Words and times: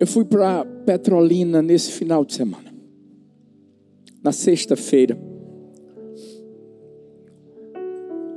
Eu 0.00 0.06
fui 0.06 0.24
para 0.24 0.64
Petrolina 0.86 1.60
nesse 1.60 1.92
final 1.92 2.24
de 2.24 2.34
semana, 2.34 2.72
na 4.22 4.32
sexta-feira. 4.32 5.18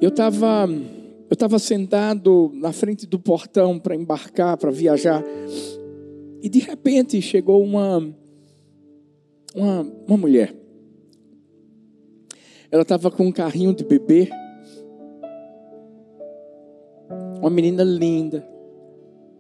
Eu 0.02 0.10
estava 0.10 0.68
eu 1.32 1.38
tava 1.38 1.58
sentado 1.60 2.52
na 2.55 2.74
frente 2.74 3.08
do 3.08 3.18
portão 3.18 3.79
para 3.79 3.96
embarcar, 3.96 4.58
para 4.58 4.70
viajar, 4.70 5.24
e 6.42 6.50
de 6.50 6.60
repente 6.60 7.21
chegou 7.21 7.64
uma, 7.64 8.00
uma, 9.55 9.82
uma 10.05 10.18
mulher. 10.18 10.54
Ela 12.70 12.82
estava 12.82 13.09
com 13.09 13.28
um 13.28 13.32
carrinho 13.32 13.73
de 13.73 13.86
bebê, 13.86 14.30
uma 17.39 17.50
menina 17.50 17.82
linda, 17.82 18.46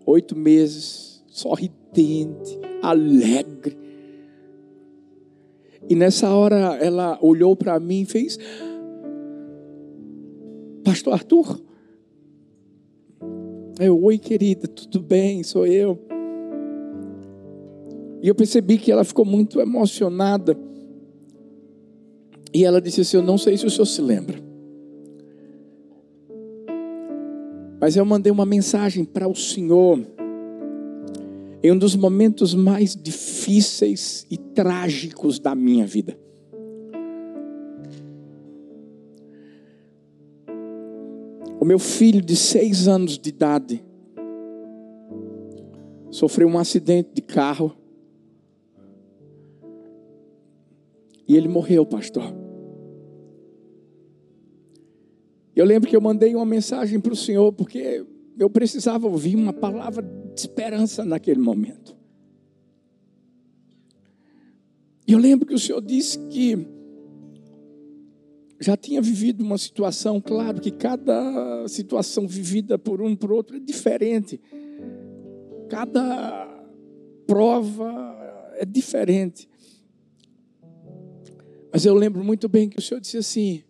oito 0.05 0.33
meses, 0.33 1.10
sorridente, 1.31 2.59
alegre. 2.83 3.77
E 5.89 5.95
nessa 5.95 6.29
hora 6.29 6.75
ela 6.75 7.17
olhou 7.21 7.55
para 7.55 7.79
mim 7.79 8.01
e 8.01 8.05
fez: 8.05 8.37
Pastor 10.83 11.13
Arthur? 11.13 11.59
Eu, 13.79 13.99
oi 14.03 14.19
querida, 14.19 14.67
tudo 14.67 14.99
bem? 14.99 15.41
Sou 15.41 15.65
eu. 15.65 15.97
E 18.21 18.27
eu 18.27 18.35
percebi 18.35 18.77
que 18.77 18.91
ela 18.91 19.03
ficou 19.03 19.25
muito 19.25 19.59
emocionada. 19.59 20.55
E 22.53 22.63
ela 22.63 22.81
disse 22.81 23.01
assim: 23.01 23.17
Eu 23.17 23.23
não 23.23 23.37
sei 23.37 23.57
se 23.57 23.65
o 23.65 23.71
senhor 23.71 23.85
se 23.85 24.01
lembra. 24.01 24.37
Mas 27.79 27.95
eu 27.95 28.05
mandei 28.05 28.31
uma 28.31 28.45
mensagem 28.45 29.03
para 29.03 29.27
o 29.27 29.33
senhor 29.33 30.05
em 31.63 31.71
um 31.71 31.77
dos 31.77 31.95
momentos 31.95 32.55
mais 32.55 32.95
difíceis 32.95 34.25
e 34.29 34.37
trágicos 34.37 35.39
da 35.39 35.53
minha 35.53 35.85
vida. 35.85 36.17
O 41.59 41.65
meu 41.65 41.77
filho 41.77 42.21
de 42.21 42.35
seis 42.35 42.87
anos 42.87 43.19
de 43.19 43.29
idade 43.29 43.85
sofreu 46.09 46.47
um 46.47 46.57
acidente 46.57 47.11
de 47.13 47.21
carro 47.21 47.75
e 51.27 51.37
ele 51.37 51.47
morreu, 51.47 51.85
pastor. 51.85 52.33
Eu 55.55 55.65
lembro 55.65 55.87
que 55.87 55.95
eu 55.95 56.01
mandei 56.01 56.33
uma 56.33 56.45
mensagem 56.45 56.99
para 56.99 57.13
o 57.13 57.15
Senhor 57.15 57.53
porque 57.53 58.03
eu 58.39 58.49
precisava 58.49 59.07
ouvir 59.07 59.35
uma 59.35 59.53
palavra 59.53 60.01
de 60.33 60.41
esperança 60.41 61.03
naquele 61.03 61.39
momento. 61.39 61.95
E 65.07 65.13
eu 65.13 65.19
lembro 65.19 65.45
que 65.45 65.53
o 65.53 65.59
Senhor 65.59 65.81
disse 65.81 66.17
que 66.27 66.67
já 68.59 68.77
tinha 68.77 69.01
vivido 69.01 69.43
uma 69.43 69.57
situação, 69.57 70.21
claro 70.21 70.61
que 70.61 70.69
cada 70.69 71.67
situação 71.67 72.27
vivida 72.27 72.77
por 72.77 73.01
um 73.01 73.15
por 73.15 73.31
outro 73.31 73.57
é 73.57 73.59
diferente. 73.59 74.39
Cada 75.67 76.47
prova 77.25 77.91
é 78.55 78.65
diferente. 78.65 79.49
Mas 81.73 81.85
eu 81.85 81.95
lembro 81.95 82.23
muito 82.23 82.47
bem 82.47 82.69
que 82.69 82.77
o 82.77 82.81
Senhor 82.81 82.99
disse 82.99 83.17
assim: 83.17 83.63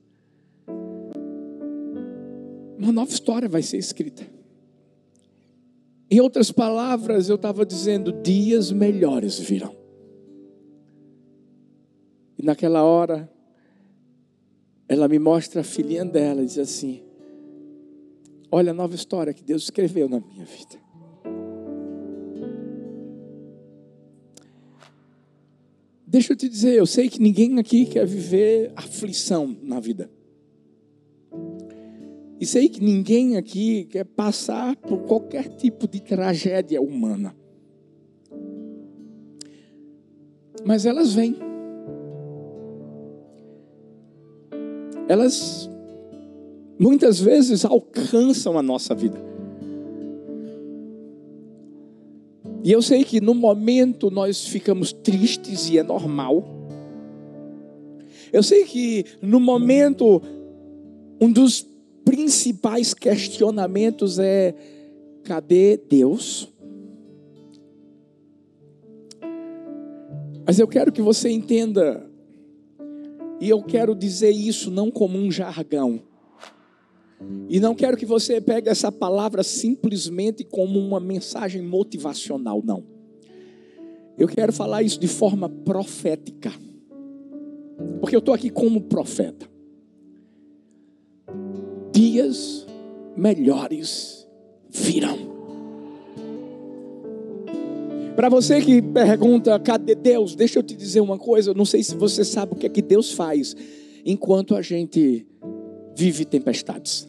uma 2.78 2.92
nova 2.92 3.12
história 3.12 3.48
vai 3.48 3.62
ser 3.62 3.78
escrita. 3.78 4.41
Em 6.12 6.20
outras 6.20 6.52
palavras, 6.52 7.30
eu 7.30 7.36
estava 7.36 7.66
dizendo: 7.66 8.12
dias 8.12 8.70
melhores 8.70 9.40
virão. 9.40 9.74
E 12.38 12.44
naquela 12.44 12.84
hora, 12.84 13.32
ela 14.90 15.08
me 15.08 15.18
mostra 15.18 15.62
a 15.62 15.64
filhinha 15.64 16.04
dela 16.04 16.42
e 16.42 16.46
diz 16.46 16.58
assim: 16.58 17.02
Olha 18.52 18.72
a 18.72 18.74
nova 18.74 18.94
história 18.94 19.34
que 19.34 19.42
Deus 19.42 19.64
escreveu 19.64 20.10
na 20.10 20.20
minha 20.20 20.44
vida. 20.44 20.82
Deixa 26.06 26.34
eu 26.34 26.38
te 26.38 26.50
dizer, 26.50 26.78
eu 26.78 26.86
sei 26.86 27.08
que 27.08 27.22
ninguém 27.22 27.58
aqui 27.58 27.86
quer 27.86 28.06
viver 28.06 28.74
aflição 28.76 29.56
na 29.64 29.80
vida. 29.80 30.12
E 32.42 32.46
sei 32.48 32.68
que 32.68 32.84
ninguém 32.84 33.38
aqui 33.38 33.86
quer 33.86 34.04
passar 34.04 34.76
por 34.76 35.04
qualquer 35.04 35.48
tipo 35.48 35.88
de 35.88 36.02
tragédia 36.02 36.82
humana. 36.82 37.36
Mas 40.66 40.88
elas 40.88 41.14
vêm. 41.14 41.36
Elas 45.08 45.70
muitas 46.80 47.20
vezes 47.20 47.64
alcançam 47.64 48.58
a 48.58 48.64
nossa 48.64 48.96
vida. 48.96 49.20
E 52.64 52.72
eu 52.72 52.82
sei 52.82 53.04
que 53.04 53.22
no 53.22 53.36
momento 53.36 54.10
nós 54.10 54.48
ficamos 54.48 54.92
tristes 54.92 55.70
e 55.70 55.78
é 55.78 55.84
normal. 55.84 56.44
Eu 58.34 58.42
sei 58.42 58.64
que 58.64 59.06
no 59.22 59.40
momento 59.40 60.20
um 61.22 61.32
dos 61.32 61.71
principais 62.04 62.94
questionamentos 62.94 64.20
é: 64.20 64.54
cadê 65.24 65.78
Deus? 65.78 66.48
Mas 70.46 70.60
eu 70.60 70.68
quero 70.68 70.92
que 70.92 71.02
você 71.02 71.30
entenda, 71.30 72.06
e 73.40 73.50
eu 73.50 73.62
quero 73.64 73.96
dizer 73.96 74.32
isso 74.32 74.70
não 74.70 74.92
como 74.92 75.18
um 75.18 75.32
jargão, 75.32 76.02
e 77.48 77.60
não 77.60 77.76
quero 77.76 77.96
que 77.96 78.06
você 78.06 78.42
pegue 78.42 78.68
essa 78.68 78.92
palavra 78.92 79.44
simplesmente 79.44 80.44
como 80.44 80.80
uma 80.80 81.00
mensagem 81.00 81.62
motivacional, 81.62 82.62
não. 82.66 82.84
Eu 84.18 84.28
quero 84.28 84.52
falar 84.52 84.84
isso 84.84 85.00
de 85.00 85.08
forma 85.08 85.48
profética, 85.48 86.52
porque 88.00 88.16
eu 88.16 88.20
estou 88.20 88.34
aqui 88.34 88.50
como 88.50 88.82
profeta 88.82 89.52
dias 91.92 92.66
melhores 93.16 94.28
virão. 94.70 95.32
Para 98.16 98.30
você 98.30 98.62
que 98.62 98.82
pergunta, 98.82 99.60
cadê 99.60 99.96
Deus? 99.96 100.36
Deixa 100.36 100.60
eu 100.60 100.64
te 100.64 100.76
dizer 100.76 101.00
uma 101.00 101.18
coisa, 101.18 101.52
eu 101.52 101.56
não 101.56 101.66
sei 101.66 101.84
se 101.84 101.96
você 101.96 102.24
sabe 102.24 102.54
o 102.54 102.56
que 102.56 102.66
é 102.66 102.70
que 102.70 102.82
Deus 102.82 103.12
faz 103.12 103.56
enquanto 104.06 104.56
a 104.56 104.62
gente 104.62 105.26
vive 105.96 106.26
tempestades. 106.26 107.08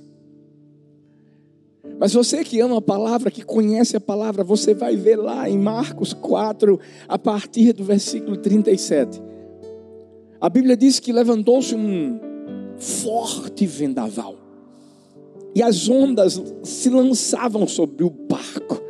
Mas 1.99 2.13
você 2.13 2.43
que 2.43 2.61
ama 2.61 2.79
a 2.79 2.83
palavra, 2.83 3.31
que 3.31 3.43
conhece 3.43 3.97
a 3.97 4.01
palavra, 4.01 4.43
você 4.43 4.75
vai 4.75 4.97
ver 4.97 5.17
lá 5.17 5.49
em 5.49 5.59
Marcos 5.59 6.13
4, 6.13 6.79
a 7.07 7.19
partir 7.19 7.73
do 7.73 7.85
versículo 7.85 8.37
37. 8.37 9.21
A 10.41 10.49
Bíblia 10.49 10.77
diz 10.77 10.99
que 10.99 11.13
levantou-se 11.13 11.75
um 11.75 12.19
forte 12.77 13.67
vendaval 13.67 14.42
e 15.55 15.63
as 15.63 15.89
ondas 15.89 16.41
se 16.63 16.89
lançavam 16.89 17.67
sobre 17.67 18.05
o 18.05 18.11
barco, 18.11 18.81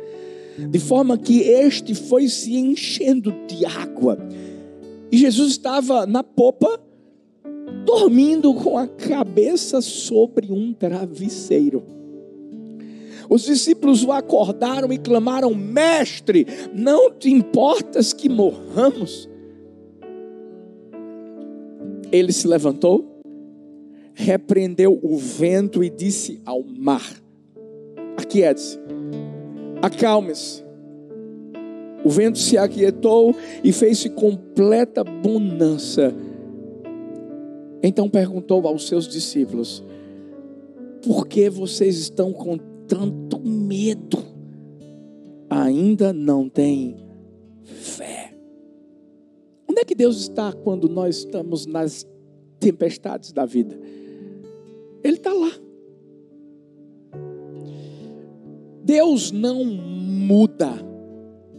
de 0.69 0.79
forma 0.79 1.17
que 1.17 1.41
este 1.41 1.93
foi 1.93 2.27
se 2.27 2.55
enchendo 2.55 3.33
de 3.47 3.65
água. 3.65 4.17
E 5.11 5.17
Jesus 5.17 5.51
estava 5.51 6.05
na 6.05 6.23
popa, 6.23 6.79
dormindo 7.85 8.53
com 8.53 8.77
a 8.77 8.87
cabeça 8.87 9.81
sobre 9.81 10.51
um 10.51 10.73
travesseiro. 10.73 11.83
Os 13.29 13.43
discípulos 13.43 14.03
o 14.03 14.11
acordaram 14.11 14.91
e 14.91 14.97
clamaram: 14.97 15.53
Mestre, 15.53 16.45
não 16.73 17.11
te 17.11 17.29
importas 17.29 18.13
que 18.13 18.29
morramos? 18.29 19.29
Ele 22.11 22.31
se 22.31 22.47
levantou 22.47 23.12
repreendeu 24.13 24.99
o 25.01 25.17
vento 25.17 25.83
e 25.83 25.89
disse 25.89 26.41
ao 26.45 26.63
mar: 26.63 27.21
Aquiete-se, 28.17 28.79
acalme-se. 29.81 30.63
O 32.03 32.09
vento 32.09 32.37
se 32.37 32.57
aquietou 32.57 33.35
e 33.63 33.71
fez-se 33.71 34.09
completa 34.09 35.03
bonança. 35.03 36.13
Então 37.81 38.09
perguntou 38.09 38.67
aos 38.67 38.87
seus 38.87 39.07
discípulos: 39.07 39.83
Por 41.01 41.27
que 41.27 41.49
vocês 41.49 41.97
estão 41.97 42.33
com 42.33 42.57
tanto 42.87 43.39
medo? 43.39 44.23
Ainda 45.49 46.11
não 46.11 46.49
têm 46.49 46.97
fé. 47.63 48.33
Onde 49.69 49.81
é 49.81 49.85
que 49.85 49.95
Deus 49.95 50.21
está 50.21 50.51
quando 50.51 50.89
nós 50.89 51.17
estamos 51.17 51.65
nas 51.65 52.05
tempestades 52.59 53.31
da 53.31 53.45
vida? 53.45 53.79
Ele 55.03 55.17
está 55.17 55.33
lá. 55.33 55.51
Deus 58.83 59.31
não 59.31 59.63
muda 59.63 60.69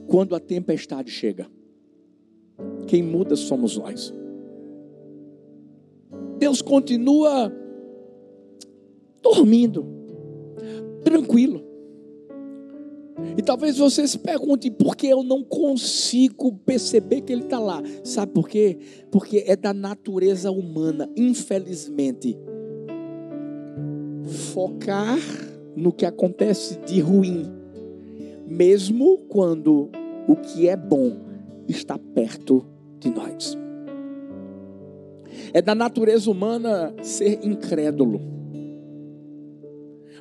quando 0.07 0.35
a 0.35 0.41
tempestade 0.41 1.11
chega. 1.11 1.47
Quem 2.87 3.03
muda 3.03 3.35
somos 3.35 3.77
nós. 3.77 4.13
Deus 6.39 6.61
continua 6.61 7.53
dormindo, 9.23 9.87
tranquilo. 11.03 11.65
E 13.37 13.43
talvez 13.43 13.79
você 13.79 14.07
se 14.07 14.19
pergunte 14.19 14.71
por 14.71 14.97
que 14.97 15.07
eu 15.07 15.23
não 15.23 15.43
consigo 15.43 16.53
perceber 16.59 17.23
que 17.23 17.33
Ele 17.33 17.45
está 17.45 17.59
lá. 17.59 17.83
Sabe 18.03 18.33
por 18.33 18.49
quê? 18.49 18.79
Porque 19.11 19.45
é 19.47 19.57
da 19.57 19.73
natureza 19.73 20.51
humana, 20.51 21.11
infelizmente, 21.17 22.37
focar 24.55 25.19
no 25.77 25.93
que 25.93 26.07
acontece 26.07 26.79
de 26.87 27.01
ruim, 27.01 27.53
mesmo 28.47 29.19
quando 29.29 29.91
o 30.29 30.37
que 30.37 30.69
é 30.69 30.77
bom 30.77 31.17
está 31.69 31.99
perto 31.99 32.65
de 33.01 33.11
nós. 33.11 33.59
É 35.53 35.61
da 35.61 35.75
natureza 35.75 36.31
humana 36.31 36.95
ser 37.03 37.45
incrédulo. 37.45 38.21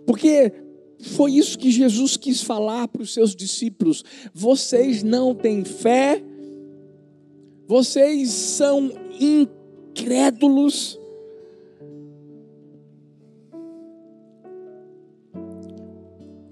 Porque 0.05 0.51
foi 0.99 1.33
isso 1.33 1.57
que 1.57 1.69
Jesus 1.69 2.17
quis 2.17 2.41
falar 2.41 2.87
para 2.87 3.03
os 3.03 3.13
seus 3.13 3.35
discípulos. 3.35 4.03
Vocês 4.33 5.03
não 5.03 5.35
têm 5.35 5.63
fé, 5.63 6.23
vocês 7.67 8.31
são 8.31 8.91
incrédulos. 9.19 10.99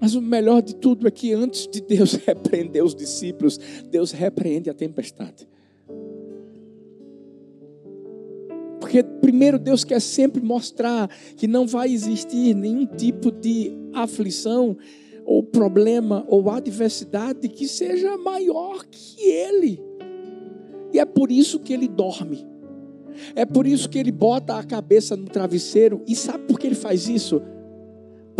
Mas 0.02 0.16
o 0.16 0.20
melhor 0.20 0.60
de 0.60 0.74
tudo 0.74 1.06
é 1.06 1.12
que 1.12 1.32
antes 1.32 1.68
de 1.68 1.80
Deus 1.80 2.14
repreender 2.26 2.84
os 2.84 2.92
discípulos, 2.92 3.56
Deus 3.88 4.10
repreende 4.10 4.68
a 4.68 4.74
tempestade. 4.74 5.46
Porque 8.80 9.00
primeiro 9.04 9.60
Deus 9.60 9.84
quer 9.84 10.00
sempre 10.00 10.42
mostrar 10.42 11.08
que 11.36 11.46
não 11.46 11.68
vai 11.68 11.92
existir 11.92 12.52
nenhum 12.52 12.84
tipo 12.84 13.30
de 13.30 13.70
aflição 13.94 14.76
ou 15.24 15.40
problema 15.40 16.24
ou 16.26 16.50
adversidade 16.50 17.48
que 17.48 17.68
seja 17.68 18.18
maior 18.18 18.84
que 18.90 19.22
ele. 19.22 19.80
E 20.92 20.98
é 20.98 21.04
por 21.04 21.30
isso 21.30 21.60
que 21.60 21.72
ele 21.72 21.86
dorme. 21.86 22.44
É 23.36 23.46
por 23.46 23.68
isso 23.68 23.88
que 23.88 24.00
ele 24.00 24.10
bota 24.10 24.56
a 24.56 24.64
cabeça 24.64 25.16
no 25.16 25.26
travesseiro. 25.26 26.02
E 26.08 26.16
sabe 26.16 26.44
por 26.48 26.58
que 26.58 26.66
ele 26.66 26.74
faz 26.74 27.08
isso? 27.08 27.40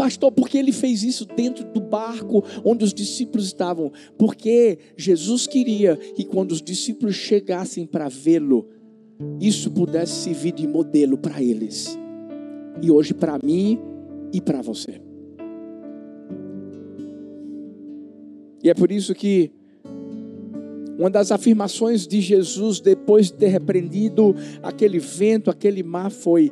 Pastor, 0.02 0.32
porque 0.32 0.58
ele 0.58 0.72
fez 0.72 1.04
isso 1.04 1.25
dentro 1.25 1.64
do 1.64 1.81
barco 1.81 2.44
onde 2.64 2.82
os 2.82 2.93
discípulos 2.93 3.46
estavam? 3.46 3.93
Porque 4.19 4.76
Jesus 4.96 5.46
queria 5.46 5.96
que 5.96 6.25
quando 6.25 6.50
os 6.50 6.60
discípulos 6.60 7.14
chegassem 7.14 7.87
para 7.87 8.08
vê-lo, 8.08 8.69
isso 9.40 9.70
pudesse 9.70 10.25
servir 10.25 10.54
de 10.54 10.66
modelo 10.66 11.16
para 11.16 11.40
eles. 11.40 11.96
E 12.82 12.90
hoje 12.90 13.14
para 13.14 13.38
mim 13.44 13.78
e 14.32 14.40
para 14.40 14.60
você. 14.60 15.00
E 18.60 18.69
é 18.69 18.75
por 18.75 18.90
isso 18.90 19.14
que 19.14 19.52
uma 20.98 21.10
das 21.10 21.31
afirmações 21.31 22.08
de 22.08 22.20
Jesus 22.20 22.81
depois 22.81 23.26
de 23.26 23.34
ter 23.34 23.48
repreendido 23.50 24.34
aquele 24.64 24.98
vento, 24.98 25.48
aquele 25.48 25.84
mar 25.84 26.10
foi: 26.10 26.50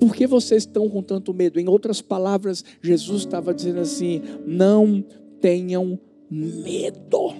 por 0.00 0.16
que 0.16 0.26
vocês 0.26 0.62
estão 0.62 0.88
com 0.88 1.02
tanto 1.02 1.34
medo? 1.34 1.60
Em 1.60 1.68
outras 1.68 2.00
palavras, 2.00 2.64
Jesus 2.80 3.20
estava 3.20 3.52
dizendo 3.52 3.80
assim: 3.80 4.22
não 4.46 5.04
tenham 5.38 6.00
medo. 6.30 7.34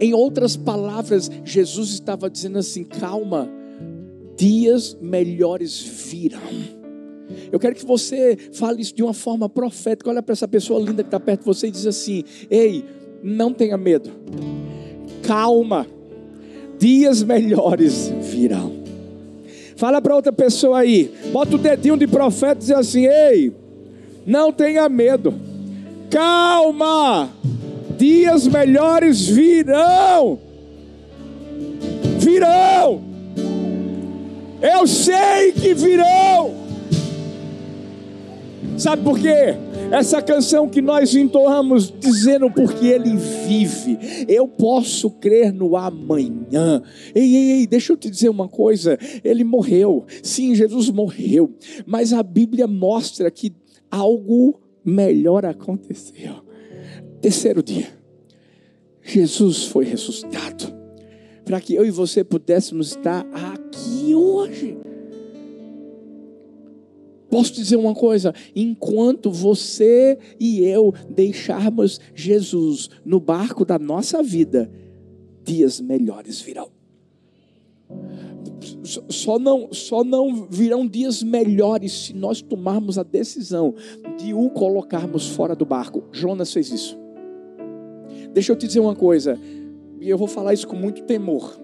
Em 0.00 0.14
outras 0.14 0.56
palavras, 0.56 1.30
Jesus 1.44 1.90
estava 1.90 2.30
dizendo 2.30 2.58
assim: 2.58 2.84
calma, 2.84 3.50
dias 4.34 4.96
melhores 4.98 5.82
virão. 6.10 6.78
Eu 7.52 7.60
quero 7.60 7.74
que 7.74 7.84
você 7.84 8.34
fale 8.54 8.80
isso 8.80 8.94
de 8.94 9.02
uma 9.02 9.12
forma 9.12 9.46
profética. 9.46 10.08
Olha 10.08 10.22
para 10.22 10.32
essa 10.32 10.48
pessoa 10.48 10.80
linda 10.80 11.02
que 11.02 11.08
está 11.08 11.20
perto 11.20 11.40
de 11.40 11.46
você 11.46 11.68
e 11.68 11.70
diz 11.70 11.86
assim: 11.86 12.24
Ei, 12.48 12.82
não 13.22 13.52
tenha 13.52 13.76
medo, 13.76 14.10
calma, 15.22 15.86
dias 16.78 17.22
melhores 17.22 18.08
virão. 18.22 18.77
Fala 19.78 20.02
para 20.02 20.16
outra 20.16 20.32
pessoa 20.32 20.80
aí, 20.80 21.14
bota 21.30 21.54
o 21.54 21.58
dedinho 21.58 21.96
de 21.96 22.08
profeta 22.08 22.56
e 22.56 22.58
diz 22.58 22.70
assim: 22.72 23.06
Ei, 23.06 23.52
não 24.26 24.52
tenha 24.52 24.88
medo, 24.88 25.32
calma, 26.10 27.30
dias 27.96 28.48
melhores 28.48 29.28
virão. 29.28 30.40
Virão. 32.18 33.02
Eu 34.60 34.84
sei 34.88 35.52
que 35.52 35.72
virão. 35.74 36.67
Sabe 38.78 39.02
por 39.02 39.18
quê? 39.18 39.56
Essa 39.90 40.22
canção 40.22 40.68
que 40.68 40.80
nós 40.80 41.12
entoamos 41.12 41.92
dizendo 41.98 42.48
porque 42.48 42.86
ele 42.86 43.16
vive. 43.16 43.98
Eu 44.28 44.46
posso 44.46 45.10
crer 45.10 45.52
no 45.52 45.76
amanhã. 45.76 46.80
Ei, 47.12 47.34
ei, 47.34 47.50
ei, 47.52 47.66
deixa 47.66 47.92
eu 47.92 47.96
te 47.96 48.08
dizer 48.08 48.28
uma 48.28 48.48
coisa. 48.48 48.96
Ele 49.24 49.42
morreu. 49.42 50.06
Sim, 50.22 50.54
Jesus 50.54 50.90
morreu. 50.90 51.52
Mas 51.84 52.12
a 52.12 52.22
Bíblia 52.22 52.68
mostra 52.68 53.30
que 53.32 53.52
algo 53.90 54.60
melhor 54.84 55.44
aconteceu. 55.44 56.44
Terceiro 57.20 57.64
dia. 57.64 57.88
Jesus 59.02 59.64
foi 59.64 59.86
ressuscitado. 59.86 60.72
Para 61.44 61.60
que 61.60 61.74
eu 61.74 61.84
e 61.84 61.90
você 61.90 62.22
pudéssemos 62.22 62.90
estar 62.90 63.26
aqui 63.32 64.14
hoje. 64.14 64.76
Posso 67.30 67.52
dizer 67.52 67.76
uma 67.76 67.94
coisa: 67.94 68.34
enquanto 68.54 69.30
você 69.30 70.18
e 70.38 70.60
eu 70.60 70.92
deixarmos 71.08 72.00
Jesus 72.14 72.88
no 73.04 73.20
barco 73.20 73.64
da 73.64 73.78
nossa 73.78 74.22
vida, 74.22 74.70
dias 75.44 75.80
melhores 75.80 76.40
virão. 76.40 76.70
Só 79.08 79.38
não, 79.38 79.72
só 79.72 80.02
não 80.02 80.46
virão 80.46 80.86
dias 80.86 81.22
melhores 81.22 81.92
se 81.92 82.14
nós 82.14 82.40
tomarmos 82.42 82.98
a 82.98 83.02
decisão 83.02 83.74
de 84.18 84.32
o 84.34 84.50
colocarmos 84.50 85.28
fora 85.28 85.54
do 85.54 85.64
barco. 85.64 86.04
Jonas 86.12 86.52
fez 86.52 86.70
isso. 86.70 86.98
Deixa 88.32 88.52
eu 88.52 88.56
te 88.56 88.66
dizer 88.66 88.80
uma 88.80 88.94
coisa, 88.94 89.38
e 90.00 90.08
eu 90.08 90.18
vou 90.18 90.28
falar 90.28 90.54
isso 90.54 90.66
com 90.66 90.76
muito 90.76 91.02
temor. 91.02 91.58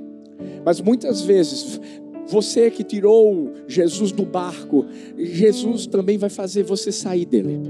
Mas 0.65 0.81
muitas 0.81 1.23
vezes 1.23 1.81
você 2.27 2.71
que 2.71 2.83
tirou 2.83 3.53
Jesus 3.67 4.13
do 4.13 4.25
barco, 4.25 4.87
Jesus 5.17 5.87
também 5.87 6.19
vai 6.19 6.31
fazer 6.31 6.63
você 6.63 6.91
sair 6.91 7.25
dele. 7.25 7.61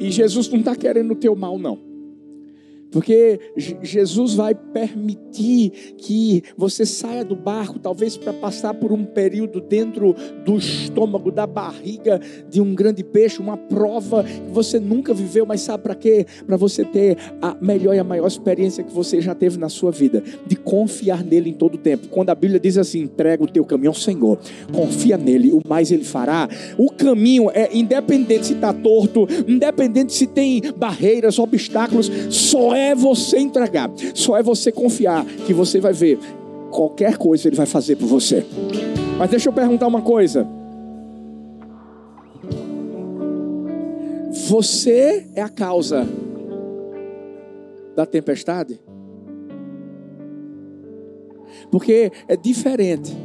E 0.00 0.10
Jesus 0.10 0.48
não 0.48 0.58
está 0.58 0.76
querendo 0.76 1.12
o 1.12 1.16
teu 1.16 1.34
mal, 1.34 1.58
não. 1.58 1.93
Porque 2.94 3.40
Jesus 3.82 4.34
vai 4.34 4.54
permitir 4.54 5.96
que 5.98 6.44
você 6.56 6.86
saia 6.86 7.24
do 7.24 7.34
barco, 7.34 7.80
talvez 7.80 8.16
para 8.16 8.32
passar 8.32 8.72
por 8.72 8.92
um 8.92 9.04
período 9.04 9.60
dentro 9.60 10.14
do 10.44 10.56
estômago, 10.56 11.32
da 11.32 11.44
barriga 11.44 12.20
de 12.48 12.60
um 12.60 12.72
grande 12.72 13.02
peixe, 13.02 13.40
uma 13.40 13.56
prova 13.56 14.22
que 14.22 14.52
você 14.52 14.78
nunca 14.78 15.12
viveu, 15.12 15.44
mas 15.44 15.62
sabe 15.62 15.82
para 15.82 15.96
quê? 15.96 16.24
Para 16.46 16.56
você 16.56 16.84
ter 16.84 17.16
a 17.42 17.56
melhor 17.60 17.96
e 17.96 17.98
a 17.98 18.04
maior 18.04 18.28
experiência 18.28 18.84
que 18.84 18.94
você 18.94 19.20
já 19.20 19.34
teve 19.34 19.58
na 19.58 19.68
sua 19.68 19.90
vida, 19.90 20.22
de 20.46 20.54
confiar 20.54 21.24
nele 21.24 21.50
em 21.50 21.54
todo 21.54 21.74
o 21.74 21.78
tempo. 21.78 22.06
Quando 22.06 22.30
a 22.30 22.34
Bíblia 22.36 22.60
diz 22.60 22.78
assim: 22.78 23.00
entrega 23.00 23.42
o 23.42 23.48
teu 23.48 23.64
caminho 23.64 23.90
ao 23.90 23.94
Senhor, 23.94 24.38
confia 24.72 25.18
nele, 25.18 25.50
o 25.50 25.60
mais 25.66 25.90
ele 25.90 26.04
fará. 26.04 26.48
O 26.78 26.92
caminho 26.92 27.50
é 27.52 27.76
independente 27.76 28.46
se 28.46 28.52
está 28.54 28.72
torto, 28.72 29.26
independente 29.48 30.12
se 30.12 30.28
tem 30.28 30.62
barreiras, 30.76 31.40
obstáculos, 31.40 32.08
só 32.30 32.72
é 32.72 32.83
é 32.90 32.94
você 32.94 33.38
entregar, 33.38 33.90
só 34.14 34.36
é 34.36 34.42
você 34.42 34.70
confiar 34.70 35.24
que 35.24 35.52
você 35.52 35.80
vai 35.80 35.92
ver 35.92 36.18
qualquer 36.70 37.16
coisa 37.16 37.48
ele 37.48 37.56
vai 37.56 37.66
fazer 37.66 37.96
por 37.96 38.06
você. 38.06 38.44
Mas 39.18 39.30
deixa 39.30 39.48
eu 39.48 39.52
perguntar 39.52 39.86
uma 39.86 40.02
coisa. 40.02 40.46
Você 44.48 45.26
é 45.34 45.40
a 45.40 45.48
causa 45.48 46.06
da 47.94 48.04
tempestade? 48.04 48.80
Porque 51.70 52.10
é 52.28 52.36
diferente. 52.36 53.16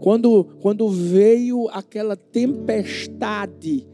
Quando, 0.00 0.44
quando 0.60 0.88
veio 0.88 1.68
aquela 1.70 2.16
tempestade, 2.16 3.86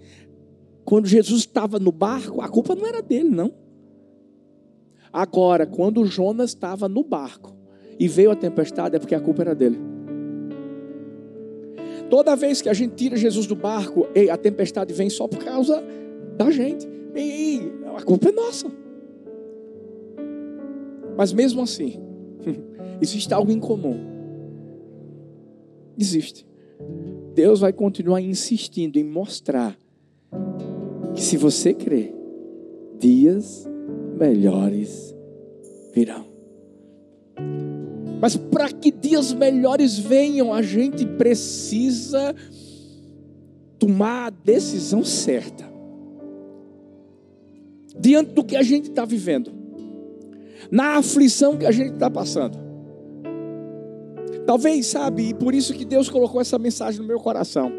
quando 0.85 1.07
Jesus 1.07 1.41
estava 1.41 1.79
no 1.79 1.91
barco, 1.91 2.43
a 2.43 2.49
culpa 2.49 2.75
não 2.75 2.87
era 2.87 3.01
dele, 3.01 3.31
não. 3.31 3.64
Agora, 5.15 5.65
quando 5.65 6.05
Jonas 6.05 6.51
estava 6.51 6.89
no 6.89 7.05
barco 7.05 7.57
e 8.01 8.09
veio 8.09 8.33
a 8.33 8.35
tempestade, 8.35 8.97
é 8.97 8.99
porque 8.99 9.15
a 9.15 9.21
culpa 9.21 9.43
era 9.43 9.55
dele. 9.55 9.79
Toda 12.11 12.35
vez 12.35 12.61
que 12.61 12.69
a 12.69 12.73
gente 12.73 12.97
tira 12.97 13.17
Jesus 13.17 13.47
do 13.47 13.55
barco, 13.55 14.09
a 14.29 14.37
tempestade 14.37 14.93
vem 14.93 15.09
só 15.09 15.29
por 15.29 15.39
causa 15.39 15.85
da 16.37 16.51
gente. 16.51 16.89
E 17.15 17.61
a 17.97 18.03
culpa 18.03 18.31
é 18.31 18.33
nossa. 18.33 18.67
Mas 21.17 21.33
mesmo 21.33 21.63
assim, 21.63 22.01
existe 23.01 23.33
algo 23.33 23.53
em 23.53 23.61
comum. 23.61 23.97
Existe. 25.97 26.45
Deus 27.37 27.61
vai 27.61 27.73
continuar 27.73 28.21
insistindo 28.21 28.99
em 28.99 29.05
mostrar 29.05 29.79
que 31.15 31.23
se 31.23 31.37
você 31.37 31.73
crer, 31.73 32.13
dias 32.99 33.73
melhores 34.15 35.15
virão. 35.93 36.27
Mas 38.21 38.37
para 38.37 38.71
que 38.71 38.91
dias 38.91 39.33
melhores 39.33 39.99
venham, 39.99 40.53
a 40.53 40.63
gente 40.63 41.05
precisa 41.05 42.35
tomar 43.79 44.27
a 44.27 44.31
decisão 44.31 45.05
certa. 45.05 45.65
Diante 47.99 48.33
do 48.33 48.43
que 48.43 48.57
a 48.57 48.63
gente 48.63 48.89
está 48.89 49.05
vivendo, 49.05 49.53
na 50.71 50.97
aflição 50.97 51.57
que 51.57 51.67
a 51.67 51.71
gente 51.71 51.93
está 51.93 52.11
passando. 52.11 52.59
Talvez, 54.47 54.87
sabe, 54.87 55.31
e 55.31 55.35
por 55.35 55.55
isso 55.55 55.73
que 55.73 55.85
Deus 55.85 56.09
colocou 56.09 56.41
essa 56.41 56.59
mensagem 56.59 57.01
no 57.01 57.07
meu 57.07 57.19
coração. 57.19 57.73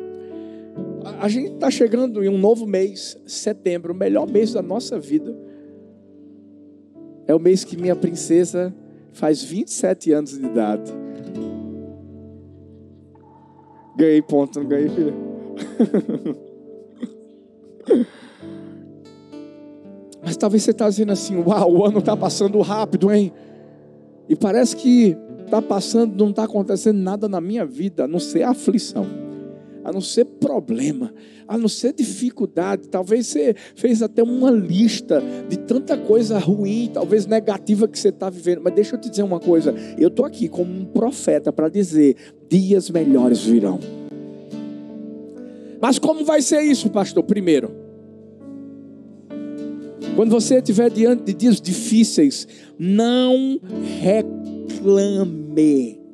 A 1.20 1.28
gente 1.28 1.54
está 1.54 1.70
chegando 1.70 2.24
em 2.24 2.30
um 2.30 2.38
novo 2.38 2.66
mês, 2.66 3.18
setembro, 3.26 3.94
o 3.94 3.96
melhor 3.96 4.28
mês 4.30 4.54
da 4.54 4.62
nossa 4.62 5.00
vida. 5.00 5.45
É 7.28 7.34
o 7.34 7.40
mês 7.40 7.64
que 7.64 7.76
minha 7.76 7.96
princesa 7.96 8.74
faz 9.12 9.44
27 9.44 10.12
anos 10.12 10.38
de 10.38 10.46
idade. 10.46 10.92
Ganhei 13.98 14.22
ponto, 14.22 14.60
não 14.60 14.68
ganhei, 14.68 14.90
filha? 14.90 15.14
Mas 20.24 20.36
talvez 20.38 20.64
você 20.64 20.72
está 20.72 20.90
dizendo 20.90 21.12
assim: 21.14 21.38
Uau, 21.38 21.72
o 21.72 21.86
ano 21.86 22.00
está 22.00 22.18
passando 22.18 22.60
rápido, 22.62 23.12
hein? 23.12 23.32
E 24.28 24.36
parece 24.36 24.76
que 24.76 25.16
está 25.46 25.62
passando, 25.62 26.18
não 26.18 26.32
está 26.32 26.44
acontecendo 26.44 26.98
nada 26.98 27.30
na 27.30 27.40
minha 27.40 27.66
vida, 27.66 28.06
a 28.06 28.08
não 28.08 28.20
ser 28.20 28.44
aflição, 28.44 29.06
a 29.86 29.92
não 29.92 30.02
ser 30.02 30.26
problema, 30.26 31.14
a 31.48 31.60
não 31.60 31.70
ser 31.70 31.94
dificuldade. 31.94 32.90
Talvez 32.90 33.28
você 33.28 33.56
fez 33.76 34.02
até 34.02 34.24
uma 34.24 34.50
lista 34.50 35.22
de 35.48 35.60
tanta 35.60 35.96
coisa 35.96 36.40
ruim, 36.40 36.90
talvez 36.92 37.28
negativa 37.28 37.88
que 37.88 38.00
você 38.00 38.10
está 38.10 38.32
vivendo. 38.32 38.62
Mas 38.64 38.74
deixa 38.74 38.96
eu 38.96 39.00
te 39.00 39.12
dizer 39.12 39.22
uma 39.22 39.40
coisa: 39.40 39.76
eu 39.98 40.08
estou 40.08 40.26
aqui 40.26 40.50
como 40.50 40.74
um 40.74 40.86
profeta 40.86 41.54
para 41.54 41.70
dizer: 41.70 42.16
dias 42.50 42.90
melhores 42.90 43.44
virão. 43.44 43.80
Mas 45.80 46.00
como 46.00 46.26
vai 46.26 46.42
ser 46.42 46.64
isso, 46.64 46.90
pastor? 46.90 47.22
Primeiro, 47.22 47.72
quando 50.16 50.32
você 50.32 50.56
estiver 50.56 50.90
diante 50.90 51.26
de 51.26 51.34
dias 51.34 51.62
difíceis, 51.62 52.48
não 52.80 53.60
reclame. 54.02 56.05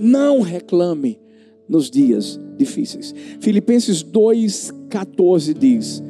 Não 0.00 0.40
reclame 0.40 1.20
nos 1.68 1.90
dias 1.90 2.40
difíceis. 2.56 3.14
Filipenses 3.38 4.02
2,14 4.02 5.52
diz: 5.52 6.02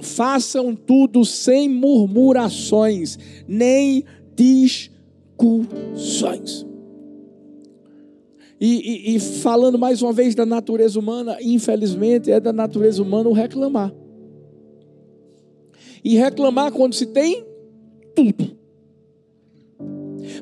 Façam 0.00 0.76
tudo 0.76 1.24
sem 1.24 1.68
murmurações, 1.68 3.18
nem 3.48 4.04
discussões. 4.36 6.64
E, 8.60 9.12
e, 9.12 9.16
e, 9.16 9.20
falando 9.20 9.78
mais 9.78 10.02
uma 10.02 10.12
vez 10.12 10.34
da 10.34 10.44
natureza 10.44 10.98
humana, 10.98 11.38
infelizmente 11.40 12.30
é 12.30 12.40
da 12.40 12.52
natureza 12.52 13.02
humana 13.02 13.28
o 13.28 13.32
reclamar. 13.32 13.94
E 16.04 16.16
reclamar 16.16 16.72
quando 16.72 16.94
se 16.94 17.06
tem 17.06 17.44
tudo. 18.14 18.57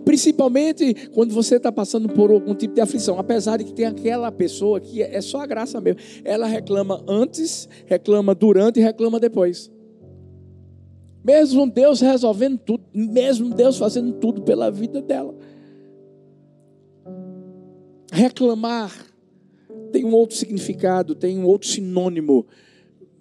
Principalmente 0.06 1.08
quando 1.08 1.34
você 1.34 1.56
está 1.56 1.72
passando 1.72 2.08
por 2.08 2.30
algum 2.30 2.54
tipo 2.54 2.72
de 2.72 2.80
aflição. 2.80 3.18
Apesar 3.18 3.56
de 3.56 3.64
que 3.64 3.72
tem 3.72 3.86
aquela 3.86 4.30
pessoa 4.30 4.80
que 4.80 5.02
é 5.02 5.20
só 5.20 5.40
a 5.40 5.46
graça 5.46 5.80
mesmo. 5.80 6.00
Ela 6.24 6.46
reclama 6.46 7.02
antes, 7.08 7.68
reclama 7.86 8.32
durante 8.32 8.78
e 8.78 8.82
reclama 8.84 9.18
depois. 9.18 9.68
Mesmo 11.24 11.68
Deus 11.68 12.00
resolvendo 12.00 12.56
tudo, 12.56 12.84
mesmo 12.94 13.52
Deus 13.52 13.78
fazendo 13.78 14.12
tudo 14.12 14.42
pela 14.42 14.70
vida 14.70 15.02
dela. 15.02 15.34
Reclamar 18.12 18.92
tem 19.90 20.04
um 20.04 20.14
outro 20.14 20.36
significado, 20.36 21.16
tem 21.16 21.36
um 21.36 21.46
outro 21.46 21.66
sinônimo. 21.66 22.46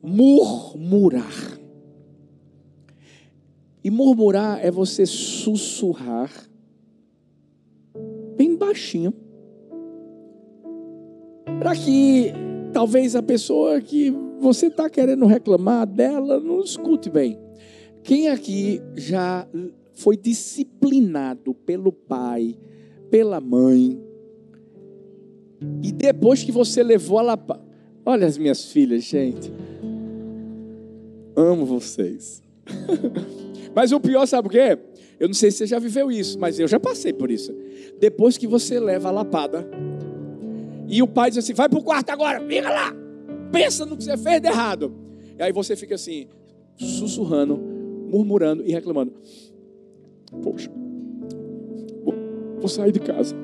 Murmurar. 0.03 1.57
E 3.83 3.89
murmurar 3.89 4.63
é 4.63 4.69
você 4.69 5.03
sussurrar 5.07 6.29
bem 8.35 8.55
baixinho. 8.55 9.13
Para 11.59 11.75
que 11.75 12.31
talvez 12.73 13.15
a 13.15 13.23
pessoa 13.23 13.79
que 13.81 14.13
você 14.39 14.67
está 14.67 14.89
querendo 14.89 15.25
reclamar 15.25 15.87
dela 15.87 16.39
não 16.39 16.61
escute 16.61 17.09
bem. 17.09 17.39
Quem 18.03 18.27
aqui 18.27 18.81
já 18.95 19.47
foi 19.93 20.17
disciplinado 20.17 21.53
pelo 21.53 21.91
pai, 21.91 22.57
pela 23.09 23.39
mãe, 23.39 23.99
e 25.81 25.91
depois 25.91 26.43
que 26.43 26.51
você 26.51 26.83
levou 26.83 27.19
ela. 27.19 27.39
Olha 28.05 28.27
as 28.27 28.37
minhas 28.37 28.71
filhas, 28.71 29.03
gente. 29.03 29.51
Amo 31.35 31.65
vocês. 31.65 32.43
mas 33.73 33.91
o 33.91 33.99
pior, 33.99 34.25
sabe 34.25 34.47
o 34.47 34.51
quê? 34.51 34.77
Eu 35.19 35.27
não 35.27 35.33
sei 35.33 35.51
se 35.51 35.59
você 35.59 35.67
já 35.67 35.79
viveu 35.79 36.11
isso, 36.11 36.37
mas 36.39 36.59
eu 36.59 36.67
já 36.67 36.79
passei 36.79 37.13
por 37.13 37.31
isso. 37.31 37.55
Depois 37.99 38.37
que 38.37 38.47
você 38.47 38.79
leva 38.79 39.09
a 39.09 39.11
lapada, 39.11 39.67
e 40.87 41.01
o 41.01 41.07
pai 41.07 41.29
diz 41.29 41.39
assim: 41.39 41.53
vai 41.53 41.69
para 41.69 41.79
o 41.79 41.83
quarto 41.83 42.09
agora, 42.09 42.39
fica 42.41 42.69
lá, 42.69 42.93
pensa 43.51 43.85
no 43.85 43.95
que 43.97 44.03
você 44.03 44.17
fez 44.17 44.41
de 44.41 44.47
errado. 44.47 44.93
E 45.37 45.43
aí 45.43 45.51
você 45.51 45.75
fica 45.75 45.95
assim, 45.95 46.27
sussurrando, 46.77 47.57
murmurando 47.57 48.63
e 48.65 48.71
reclamando: 48.71 49.13
Poxa, 50.43 50.69
vou, 52.59 52.67
sair 52.67 52.91
de 52.91 52.99
casa. 52.99 53.35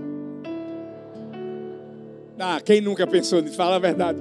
Ah, 2.39 2.59
quem 2.59 2.81
nunca 2.81 3.05
pensou 3.05 3.41
nisso? 3.41 3.55
Fala 3.55 3.75
a 3.75 3.79
verdade. 3.79 4.19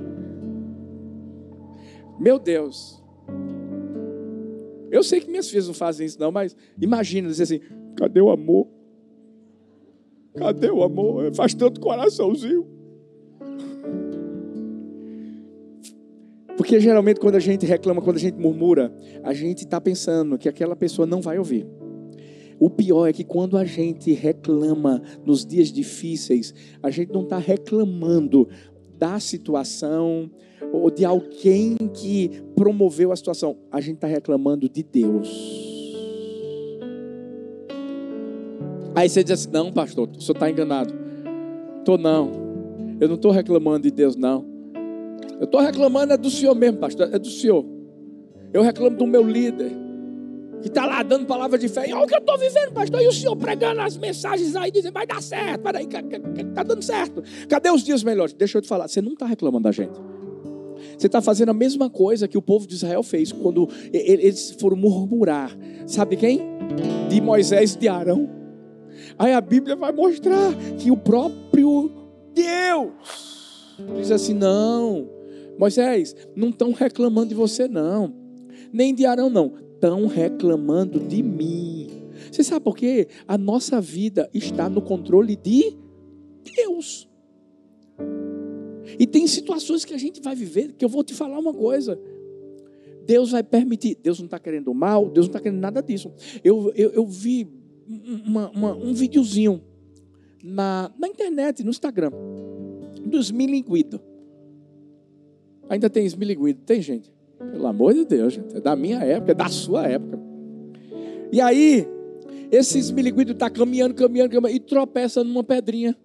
Meu 2.19 2.39
Deus. 2.39 3.00
Eu 4.91 5.03
sei 5.03 5.21
que 5.21 5.31
minhas 5.31 5.49
filhas 5.49 5.67
não 5.67 5.75
fazem 5.75 6.07
isso, 6.07 6.19
não, 6.19 6.33
mas 6.33 6.57
imagina 6.81 7.29
dizer 7.29 7.45
assim: 7.45 7.61
cadê 7.97 8.21
o 8.21 8.31
amor? 8.31 8.67
Cadê 10.35 10.71
o 10.71 10.83
amor? 10.83 11.33
Faz 11.35 11.55
tanto 11.55 11.81
coraçãozinho. 11.81 12.67
Porque 16.57 16.79
geralmente 16.79 17.19
quando 17.19 17.37
a 17.37 17.41
gente 17.41 17.65
reclama, 17.65 18.03
quando 18.03 18.17
a 18.17 18.21
gente 18.21 18.37
murmura, 18.39 18.95
a 19.23 19.33
gente 19.33 19.65
está 19.65 19.81
pensando 19.81 20.37
que 20.37 20.49
aquela 20.49 20.77
pessoa 20.77 21.07
não 21.07 21.21
vai 21.21 21.39
ouvir. 21.39 21.67
O 22.59 22.69
pior 22.69 23.07
é 23.07 23.13
que 23.13 23.25
quando 23.25 23.57
a 23.57 23.65
gente 23.65 24.13
reclama 24.13 25.01
nos 25.25 25.47
dias 25.47 25.73
difíceis, 25.73 26.53
a 26.83 26.91
gente 26.91 27.11
não 27.11 27.23
está 27.23 27.39
reclamando 27.39 28.47
da 28.99 29.19
situação 29.19 30.31
ou 30.73 30.91
de 30.91 31.05
alguém 31.05 31.77
que 31.95 32.43
promoveu 32.55 33.13
a 33.13 33.17
situação. 33.17 33.57
A 33.71 33.81
gente 33.81 33.97
está 33.97 34.07
reclamando 34.07 34.69
de 34.69 34.83
Deus. 34.83 35.29
Aí 38.95 39.09
você 39.09 39.23
diz 39.23 39.33
assim: 39.33 39.51
não, 39.51 39.73
pastor, 39.73 40.09
o 40.17 40.21
senhor 40.21 40.35
está 40.35 40.51
enganado. 40.51 40.95
Estou 41.79 41.97
não. 41.97 42.31
Eu 43.01 43.09
não 43.09 43.15
estou 43.15 43.31
reclamando 43.31 43.81
de 43.81 43.91
Deus, 43.91 44.17
não. 44.17 44.45
Eu 45.39 45.45
estou 45.45 45.61
reclamando 45.61 46.13
é 46.13 46.17
do 46.17 46.29
senhor 46.31 46.55
mesmo, 46.55 46.79
pastor. 46.79 47.09
É 47.13 47.19
do 47.19 47.29
senhor. 47.29 47.65
Eu 48.53 48.63
reclamo 48.63 48.97
do 48.97 49.07
meu 49.07 49.23
líder 49.23 49.73
que 50.61 50.69
está 50.69 50.85
lá 50.85 51.03
dando 51.03 51.27
palavra 51.27 51.59
de 51.59 51.69
fé. 51.69 51.87
olha 51.93 52.05
o 52.05 52.07
que 52.07 52.15
eu 52.15 52.19
estou 52.19 52.39
vivendo, 52.39 52.73
pastor. 52.73 53.01
E 53.01 53.09
o 53.09 53.13
senhor 53.13 53.37
pregando 53.37 53.81
as 53.81 53.97
mensagens 53.97 54.55
aí, 54.55 54.71
dizendo, 54.71 54.93
vai 54.93 55.07
dar 55.07 55.23
certo, 55.23 55.63
peraí, 55.63 55.87
está 55.87 56.63
dando 56.63 56.83
certo. 56.83 57.23
Cadê 57.49 57.71
os 57.71 57.83
dias 57.83 58.03
melhores? 58.03 58.35
Deixa 58.35 58.59
eu 58.59 58.63
te 58.63 58.69
falar, 58.69 58.89
você 58.89 59.01
não 59.01 59.13
está 59.13 59.27
reclamando 59.27 59.65
da 59.65 59.73
gente. 59.73 59.99
Você 60.97 61.07
está 61.07 61.21
fazendo 61.21 61.51
a 61.51 61.55
mesma 61.55 61.89
coisa 61.89 62.29
que 62.29 62.39
o 62.39 62.43
povo 62.43 62.67
de 62.67 62.75
Israel 62.75 63.03
fez 63.03 63.33
quando 63.33 63.69
eles 63.93 64.53
foram 64.59 64.77
murmurar. 64.77 65.57
Sabe 65.87 66.17
quem? 66.17 66.41
De 67.09 67.21
Moisés 67.21 67.75
e 67.75 67.79
de 67.79 67.89
Arão. 67.89 68.29
Aí 69.19 69.33
a 69.33 69.41
Bíblia 69.41 69.77
vai 69.77 69.93
mostrar 69.93 70.55
que 70.79 70.91
o 70.91 70.97
próprio 70.97 71.91
Deus 72.35 73.77
diz 73.97 74.11
assim: 74.11 74.35
não, 74.35 75.09
Moisés, 75.59 76.15
não 76.35 76.51
estão 76.51 76.73
reclamando 76.73 77.29
de 77.29 77.35
você, 77.35 77.67
não. 77.67 78.15
Nem 78.73 78.95
de 78.95 79.05
Arão, 79.05 79.29
não 79.29 79.53
estão 79.81 80.07
reclamando 80.07 81.01
de 81.01 81.23
mim. 81.23 81.89
Você 82.31 82.45
sabe 82.45 82.63
por 82.63 82.77
quê? 82.77 83.09
A 83.27 83.39
nossa 83.39 83.81
vida 83.81 84.29
está 84.33 84.69
no 84.69 84.83
controle 84.83 85.35
de 85.35 85.77
Deus. 86.57 87.10
E 89.01 89.07
tem 89.07 89.27
situações 89.27 89.83
que 89.83 89.95
a 89.95 89.99
gente 89.99 90.21
vai 90.21 90.37
viver 90.37 90.75
que 90.75 90.85
eu 90.85 90.89
vou 90.89 91.03
te 91.03 91.15
falar 91.15 91.39
uma 91.39 91.55
coisa. 91.55 91.99
Deus 93.07 93.31
vai 93.31 93.43
permitir. 93.43 93.97
Deus 94.03 94.19
não 94.19 94.27
está 94.27 94.39
querendo 94.39 94.75
mal, 94.75 95.09
Deus 95.09 95.27
não 95.27 95.31
está 95.31 95.41
querendo 95.41 95.59
nada 95.59 95.83
disso. 95.83 96.13
Eu, 96.45 96.71
eu, 96.77 96.91
eu 96.91 97.07
vi 97.07 97.49
uma, 98.27 98.51
uma, 98.51 98.75
um 98.77 98.93
videozinho 98.93 99.63
na, 100.45 100.93
na 100.99 101.09
internet, 101.09 101.65
no 101.65 101.71
Instagram, 101.71 102.13
dos 103.07 103.31
milinguidos. 103.31 104.01
Ainda 105.71 105.89
tem 105.89 106.05
esmilinguido? 106.05 106.61
Tem, 106.67 106.83
gente? 106.83 107.11
Pelo 107.39 107.67
amor 107.69 107.95
de 107.95 108.05
Deus, 108.05 108.35
gente. 108.35 108.55
É 108.55 108.61
da 108.61 108.77
minha 108.77 108.99
época, 108.99 109.33
é 109.33 109.35
da 109.35 109.49
sua 109.49 109.87
época. 109.87 110.21
E 111.33 111.41
aí, 111.41 111.89
esse 112.53 112.79
esmilinguido 112.79 113.33
está 113.33 113.49
caminhando, 113.49 113.95
caminhando, 113.95 114.31
caminhando, 114.31 114.57
e 114.57 114.61
tropeça 114.61 115.25
numa 115.25 115.43
pedrinha. 115.43 115.97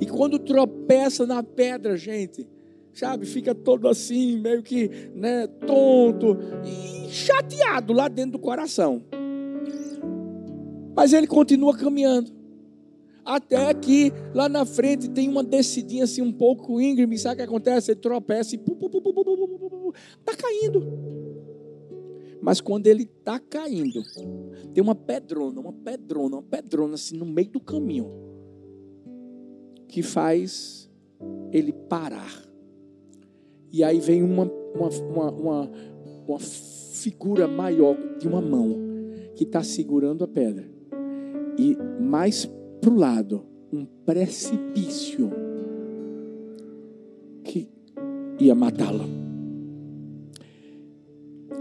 E 0.00 0.06
quando 0.06 0.38
tropeça 0.38 1.26
na 1.26 1.42
pedra, 1.42 1.94
gente, 1.96 2.48
sabe, 2.92 3.26
fica 3.26 3.54
todo 3.54 3.86
assim, 3.86 4.40
meio 4.40 4.62
que, 4.62 4.88
né, 5.14 5.46
tonto 5.46 6.38
e 6.64 7.10
chateado 7.10 7.92
lá 7.92 8.08
dentro 8.08 8.32
do 8.32 8.38
coração. 8.38 9.02
Mas 10.96 11.12
ele 11.12 11.26
continua 11.26 11.76
caminhando. 11.76 12.32
Até 13.22 13.72
que 13.74 14.10
lá 14.34 14.48
na 14.48 14.64
frente 14.64 15.08
tem 15.08 15.28
uma 15.28 15.44
descidinha 15.44 16.04
assim 16.04 16.22
um 16.22 16.32
pouco 16.32 16.80
íngreme, 16.80 17.18
sabe 17.18 17.34
o 17.34 17.36
que 17.36 17.42
acontece? 17.42 17.90
Ele 17.90 18.00
tropeça 18.00 18.56
e 18.56 18.58
está 20.18 20.36
caindo. 20.36 20.82
Mas 22.40 22.62
quando 22.62 22.86
ele 22.86 23.02
está 23.02 23.38
caindo, 23.38 24.02
tem 24.72 24.82
uma 24.82 24.94
pedrona, 24.94 25.60
uma 25.60 25.74
pedrona, 25.74 26.36
uma 26.36 26.42
pedrona 26.42 26.94
assim 26.94 27.18
no 27.18 27.26
meio 27.26 27.50
do 27.50 27.60
caminho 27.60 28.29
que 29.90 30.02
faz 30.02 30.88
ele 31.52 31.72
parar. 31.72 32.42
E 33.72 33.84
aí 33.84 34.00
vem 34.00 34.22
uma, 34.22 34.50
uma, 34.74 34.88
uma, 34.88 35.30
uma, 35.30 35.70
uma 36.26 36.38
figura 36.38 37.46
maior 37.46 37.96
de 38.18 38.26
uma 38.26 38.40
mão 38.40 38.76
que 39.34 39.44
está 39.44 39.62
segurando 39.62 40.24
a 40.24 40.28
pedra. 40.28 40.68
E 41.58 41.76
mais 42.00 42.48
para 42.80 42.90
o 42.90 42.96
lado, 42.96 43.44
um 43.72 43.84
precipício 43.84 45.30
que 47.44 47.68
ia 48.38 48.54
matá-la. 48.54 49.04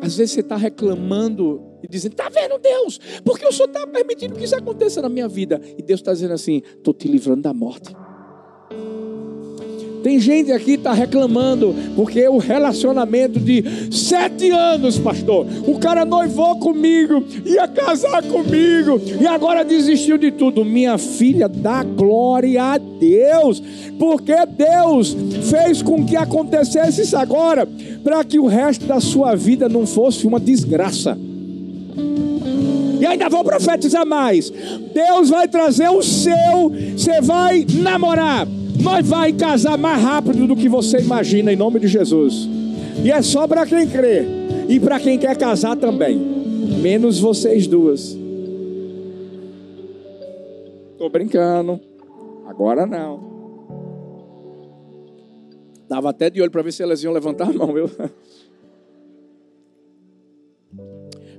Às 0.02 0.16
vezes 0.16 0.34
você 0.34 0.40
está 0.40 0.56
reclamando 0.56 1.62
e 1.84 1.88
dizendo: 1.88 2.14
Está 2.14 2.30
vendo, 2.30 2.58
Deus? 2.58 3.00
Porque 3.24 3.46
o 3.46 3.52
Senhor 3.52 3.68
está 3.68 3.86
permitindo 3.86 4.36
que 4.36 4.46
isso 4.46 4.56
aconteça 4.56 5.02
na 5.02 5.10
minha 5.10 5.28
vida. 5.28 5.60
E 5.78 5.82
Deus 5.82 6.00
está 6.00 6.14
dizendo 6.14 6.34
assim: 6.34 6.62
Estou 6.78 6.94
te 6.94 7.08
livrando 7.08 7.42
da 7.42 7.54
morte. 7.54 7.94
Tem 10.04 10.20
gente 10.20 10.52
aqui 10.52 10.66
que 10.66 10.72
está 10.76 10.94
reclamando, 10.94 11.76
porque 11.96 12.28
o 12.28 12.38
relacionamento 12.38 13.40
de 13.40 13.64
sete 13.92 14.50
anos, 14.50 14.98
pastor, 14.98 15.46
o 15.68 15.78
cara 15.78 16.06
noivou 16.06 16.58
comigo, 16.58 17.24
ia 17.46 17.68
casar 17.68 18.24
comigo, 18.24 19.02
e 19.20 19.28
agora 19.28 19.66
desistiu 19.66 20.18
de 20.18 20.32
tudo. 20.32 20.64
Minha 20.64 20.98
filha, 20.98 21.50
dá 21.50 21.84
glória 21.84 22.64
a 22.64 22.78
Deus, 22.78 23.62
porque 23.98 24.34
Deus 24.46 25.16
fez 25.50 25.82
com 25.82 26.06
que 26.06 26.16
acontecesse 26.16 27.02
isso 27.02 27.18
agora, 27.18 27.68
para 28.04 28.24
que 28.24 28.40
o 28.40 28.48
resto 28.48 28.86
da 28.86 29.00
sua 29.00 29.36
vida 29.36 29.68
não 29.68 29.86
fosse 29.86 30.26
uma 30.26 30.40
desgraça. 30.40 31.18
E 33.00 33.06
ainda 33.06 33.30
vou 33.30 33.44
profetizar 33.44 34.06
mais. 34.06 34.52
Deus 34.94 35.30
vai 35.30 35.48
trazer 35.48 35.90
o 35.90 36.02
seu, 36.02 36.72
você 36.96 37.22
vai 37.22 37.66
namorar 37.82 38.48
nós 38.82 39.08
vai 39.08 39.34
casar 39.34 39.78
mais 39.78 40.02
rápido 40.02 40.48
do 40.48 40.56
que 40.56 40.70
você 40.70 41.00
imagina, 41.00 41.52
em 41.52 41.56
nome 41.56 41.80
de 41.80 41.88
Jesus. 41.88 42.48
E 43.04 43.12
é 43.12 43.22
só 43.22 43.48
para 43.48 43.66
quem 43.66 43.88
crê 43.88 44.24
e 44.68 44.80
para 44.80 45.00
quem 45.00 45.18
quer 45.18 45.38
casar 45.38 45.76
também, 45.76 46.18
menos 46.82 47.20
vocês 47.20 47.68
duas. 47.68 48.18
Tô 50.98 51.10
brincando. 51.10 51.80
Agora 52.46 52.86
não. 52.86 53.30
Dava 55.88 56.10
até 56.10 56.30
de 56.30 56.42
olho 56.42 56.52
para 56.52 56.62
ver 56.62 56.72
se 56.72 56.84
elas 56.84 57.02
iam 57.04 57.12
levantar 57.12 57.50
a 57.50 57.54
mão, 57.54 57.74
viu? 57.74 57.90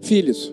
Filhos, 0.03 0.53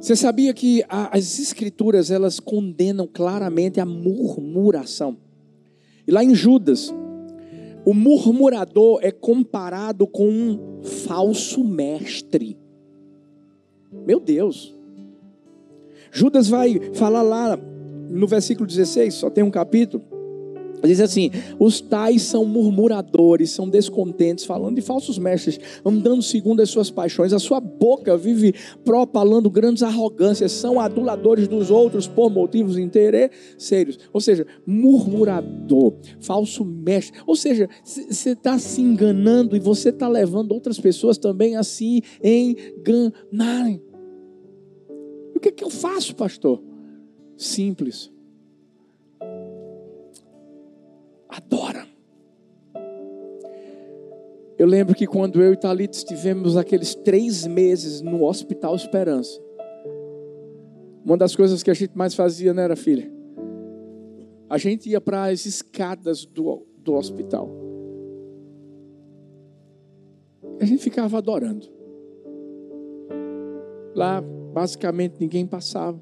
você 0.00 0.16
sabia 0.16 0.54
que 0.54 0.82
as 0.88 1.38
escrituras 1.38 2.10
elas 2.10 2.40
condenam 2.40 3.06
claramente 3.06 3.78
a 3.80 3.84
murmuração? 3.84 5.18
E 6.06 6.10
lá 6.10 6.24
em 6.24 6.34
Judas, 6.34 6.90
o 7.84 7.92
murmurador 7.92 9.00
é 9.02 9.10
comparado 9.10 10.06
com 10.06 10.26
um 10.26 10.82
falso 10.82 11.62
mestre. 11.62 12.56
Meu 14.06 14.18
Deus. 14.18 14.74
Judas 16.10 16.48
vai 16.48 16.80
falar 16.94 17.22
lá 17.22 17.58
no 18.08 18.26
versículo 18.26 18.66
16, 18.66 19.12
só 19.12 19.28
tem 19.28 19.44
um 19.44 19.50
capítulo. 19.50 20.02
Diz 20.82 21.00
assim: 21.00 21.30
os 21.58 21.80
tais 21.80 22.22
são 22.22 22.44
murmuradores, 22.44 23.50
são 23.50 23.68
descontentes, 23.68 24.44
falando 24.44 24.76
de 24.76 24.80
falsos 24.80 25.18
mestres, 25.18 25.60
andando 25.84 26.22
segundo 26.22 26.60
as 26.60 26.70
suas 26.70 26.90
paixões. 26.90 27.32
A 27.32 27.38
sua 27.38 27.60
boca 27.60 28.16
vive 28.16 28.54
propalando 28.84 29.50
grandes 29.50 29.82
arrogâncias, 29.82 30.52
são 30.52 30.80
aduladores 30.80 31.46
dos 31.46 31.70
outros 31.70 32.06
por 32.06 32.30
motivos 32.30 32.78
interesseiros. 32.78 33.98
Ou 34.12 34.20
seja, 34.20 34.46
murmurador, 34.66 35.94
falso 36.20 36.64
mestre. 36.64 37.20
Ou 37.26 37.36
seja, 37.36 37.68
você 37.84 38.30
está 38.30 38.58
se 38.58 38.80
enganando 38.80 39.56
e 39.56 39.60
você 39.60 39.90
está 39.90 40.08
levando 40.08 40.52
outras 40.52 40.78
pessoas 40.78 41.18
também 41.18 41.56
a 41.56 41.62
se 41.62 42.02
enganarem. 42.22 43.82
O 45.34 45.40
que, 45.40 45.52
que 45.52 45.64
eu 45.64 45.70
faço, 45.70 46.14
pastor? 46.14 46.62
Simples 47.36 48.10
adora. 51.30 51.86
Eu 54.58 54.66
lembro 54.66 54.94
que 54.94 55.06
quando 55.06 55.42
eu 55.42 55.54
e 55.54 55.56
Thalita 55.56 55.96
estivemos 55.96 56.56
aqueles 56.56 56.94
três 56.94 57.46
meses 57.46 58.02
no 58.02 58.24
Hospital 58.24 58.74
Esperança, 58.74 59.40
uma 61.04 61.16
das 61.16 61.34
coisas 61.34 61.62
que 61.62 61.70
a 61.70 61.74
gente 61.74 61.96
mais 61.96 62.14
fazia, 62.14 62.52
não 62.52 62.62
era, 62.62 62.76
filha? 62.76 63.10
A 64.50 64.58
gente 64.58 64.90
ia 64.90 65.00
para 65.00 65.24
as 65.24 65.46
escadas 65.46 66.26
do, 66.26 66.66
do 66.78 66.94
hospital. 66.94 67.48
A 70.60 70.64
gente 70.64 70.82
ficava 70.82 71.16
adorando. 71.16 71.66
Lá, 73.94 74.20
basicamente, 74.20 75.16
ninguém 75.18 75.46
passava. 75.46 75.98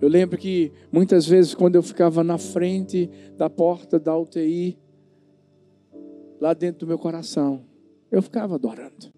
Eu 0.00 0.08
lembro 0.08 0.36
que 0.36 0.72
muitas 0.92 1.26
vezes, 1.26 1.54
quando 1.54 1.76
eu 1.76 1.82
ficava 1.82 2.22
na 2.22 2.36
frente 2.36 3.08
da 3.36 3.48
porta 3.48 3.98
da 3.98 4.16
UTI, 4.16 4.78
lá 6.40 6.52
dentro 6.52 6.80
do 6.80 6.88
meu 6.88 6.98
coração, 6.98 7.64
eu 8.10 8.20
ficava 8.20 8.54
adorando. 8.54 9.14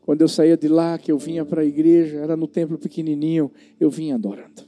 Quando 0.00 0.20
eu 0.20 0.28
saía 0.28 0.56
de 0.56 0.68
lá, 0.68 0.98
que 0.98 1.10
eu 1.10 1.18
vinha 1.18 1.44
para 1.44 1.62
a 1.62 1.64
igreja, 1.64 2.18
era 2.18 2.36
no 2.36 2.46
templo 2.46 2.78
pequenininho, 2.78 3.50
eu 3.80 3.90
vinha 3.90 4.14
adorando. 4.14 4.62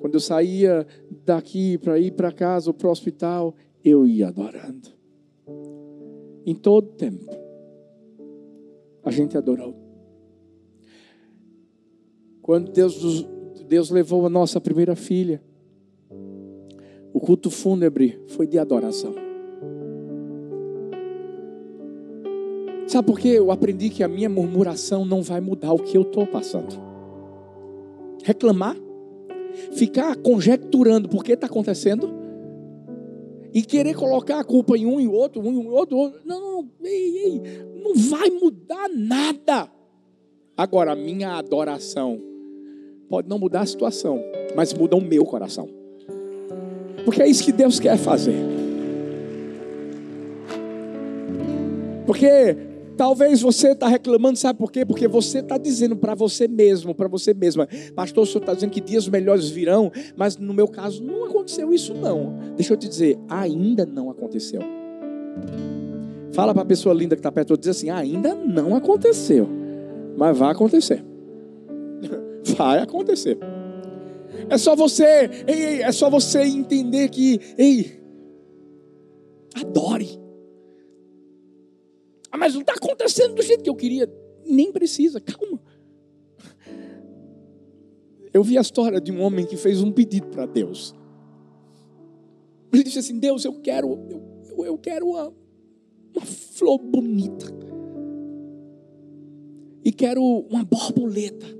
Quando 0.00 0.14
eu 0.14 0.20
saía 0.20 0.86
daqui 1.24 1.78
para 1.78 1.98
ir 1.98 2.12
para 2.12 2.32
casa 2.32 2.70
ou 2.70 2.74
para 2.74 2.88
o 2.88 2.90
hospital, 2.90 3.54
eu 3.84 4.06
ia 4.06 4.28
adorando. 4.28 4.88
Em 6.44 6.54
todo 6.54 6.88
tempo, 6.92 7.24
a 9.04 9.10
gente 9.10 9.38
adorou. 9.38 9.87
Quando 12.48 12.72
Deus, 12.72 13.26
Deus 13.68 13.90
levou 13.90 14.24
a 14.24 14.30
nossa 14.30 14.58
primeira 14.58 14.96
filha, 14.96 15.42
o 17.12 17.20
culto 17.20 17.50
fúnebre 17.50 18.18
foi 18.28 18.46
de 18.46 18.58
adoração. 18.58 19.14
Sabe 22.86 23.06
por 23.06 23.20
quê? 23.20 23.28
Eu 23.36 23.50
aprendi 23.50 23.90
que 23.90 24.02
a 24.02 24.08
minha 24.08 24.30
murmuração 24.30 25.04
não 25.04 25.20
vai 25.20 25.42
mudar 25.42 25.74
o 25.74 25.78
que 25.78 25.94
eu 25.94 26.00
estou 26.00 26.26
passando. 26.26 26.74
Reclamar, 28.24 28.76
ficar 29.74 30.16
conjecturando 30.16 31.06
por 31.06 31.22
que 31.22 31.32
está 31.32 31.48
acontecendo 31.48 32.08
e 33.52 33.60
querer 33.60 33.94
colocar 33.94 34.40
a 34.40 34.44
culpa 34.44 34.74
em 34.74 34.86
um 34.86 34.98
e 34.98 35.06
outro, 35.06 35.42
um 35.42 35.64
e 35.64 35.68
outro, 35.68 35.98
outro. 35.98 36.20
Não, 36.24 36.40
não, 36.40 36.70
ei, 36.82 37.18
ei, 37.18 37.42
não 37.84 37.94
vai 37.94 38.30
mudar 38.30 38.88
nada. 38.88 39.70
Agora, 40.56 40.92
a 40.92 40.96
minha 40.96 41.36
adoração 41.36 42.27
pode 43.08 43.28
não 43.28 43.38
mudar 43.38 43.60
a 43.60 43.66
situação, 43.66 44.22
mas 44.54 44.72
muda 44.72 44.96
o 44.96 45.00
meu 45.00 45.24
coração. 45.24 45.68
Porque 47.04 47.22
é 47.22 47.26
isso 47.26 47.44
que 47.44 47.52
Deus 47.52 47.80
quer 47.80 47.96
fazer. 47.96 48.36
Porque 52.06 52.56
Talvez 52.98 53.40
você 53.40 53.68
está 53.68 53.86
reclamando, 53.86 54.36
sabe 54.36 54.58
por 54.58 54.72
quê? 54.72 54.84
Porque 54.84 55.06
você 55.06 55.38
está 55.38 55.56
dizendo 55.56 55.94
para 55.94 56.16
você 56.16 56.48
mesmo, 56.48 56.92
para 56.92 57.06
você 57.06 57.32
mesma, 57.32 57.68
pastor, 57.94 58.24
o 58.24 58.26
senhor 58.26 58.40
está 58.40 58.54
dizendo 58.54 58.72
que 58.72 58.80
dias 58.80 59.06
melhores 59.06 59.48
virão, 59.48 59.92
mas 60.16 60.36
no 60.36 60.52
meu 60.52 60.66
caso 60.66 61.00
não 61.04 61.24
aconteceu 61.24 61.72
isso 61.72 61.94
não. 61.94 62.34
Deixa 62.56 62.72
eu 62.72 62.76
te 62.76 62.88
dizer, 62.88 63.16
ainda 63.28 63.86
não 63.86 64.10
aconteceu. 64.10 64.60
Fala 66.32 66.52
para 66.52 66.64
a 66.64 66.66
pessoa 66.66 66.92
linda 66.92 67.14
que 67.14 67.20
está 67.20 67.30
perto, 67.30 67.56
diz 67.56 67.68
assim, 67.68 67.88
ainda 67.88 68.34
não 68.34 68.74
aconteceu, 68.74 69.48
mas 70.16 70.36
vai 70.36 70.50
acontecer. 70.50 71.04
Vai 72.56 72.78
acontecer. 72.80 73.38
É 74.48 74.56
só 74.56 74.74
você, 74.74 75.28
ei, 75.46 75.64
ei, 75.64 75.82
é 75.82 75.92
só 75.92 76.08
você 76.08 76.42
entender 76.42 77.08
que, 77.08 77.40
ei, 77.56 78.00
adore. 79.54 80.18
Ah, 82.30 82.36
mas 82.36 82.54
não 82.54 82.60
está 82.60 82.74
acontecendo 82.74 83.34
do 83.34 83.42
jeito 83.42 83.62
que 83.62 83.70
eu 83.70 83.74
queria. 83.74 84.10
Nem 84.44 84.72
precisa, 84.72 85.20
calma. 85.20 85.60
Eu 88.32 88.42
vi 88.42 88.56
a 88.58 88.60
história 88.60 89.00
de 89.00 89.10
um 89.10 89.20
homem 89.22 89.46
que 89.46 89.56
fez 89.56 89.82
um 89.82 89.90
pedido 89.90 90.28
para 90.28 90.46
Deus. 90.46 90.94
Ele 92.72 92.84
disse 92.84 92.98
assim: 92.98 93.18
Deus, 93.18 93.44
eu 93.44 93.60
quero, 93.60 93.98
eu, 94.08 94.64
eu 94.64 94.78
quero 94.78 95.08
uma, 95.08 95.34
uma 96.14 96.24
flor 96.24 96.78
bonita. 96.78 97.46
E 99.84 99.90
quero 99.90 100.22
uma 100.22 100.64
borboleta. 100.64 101.57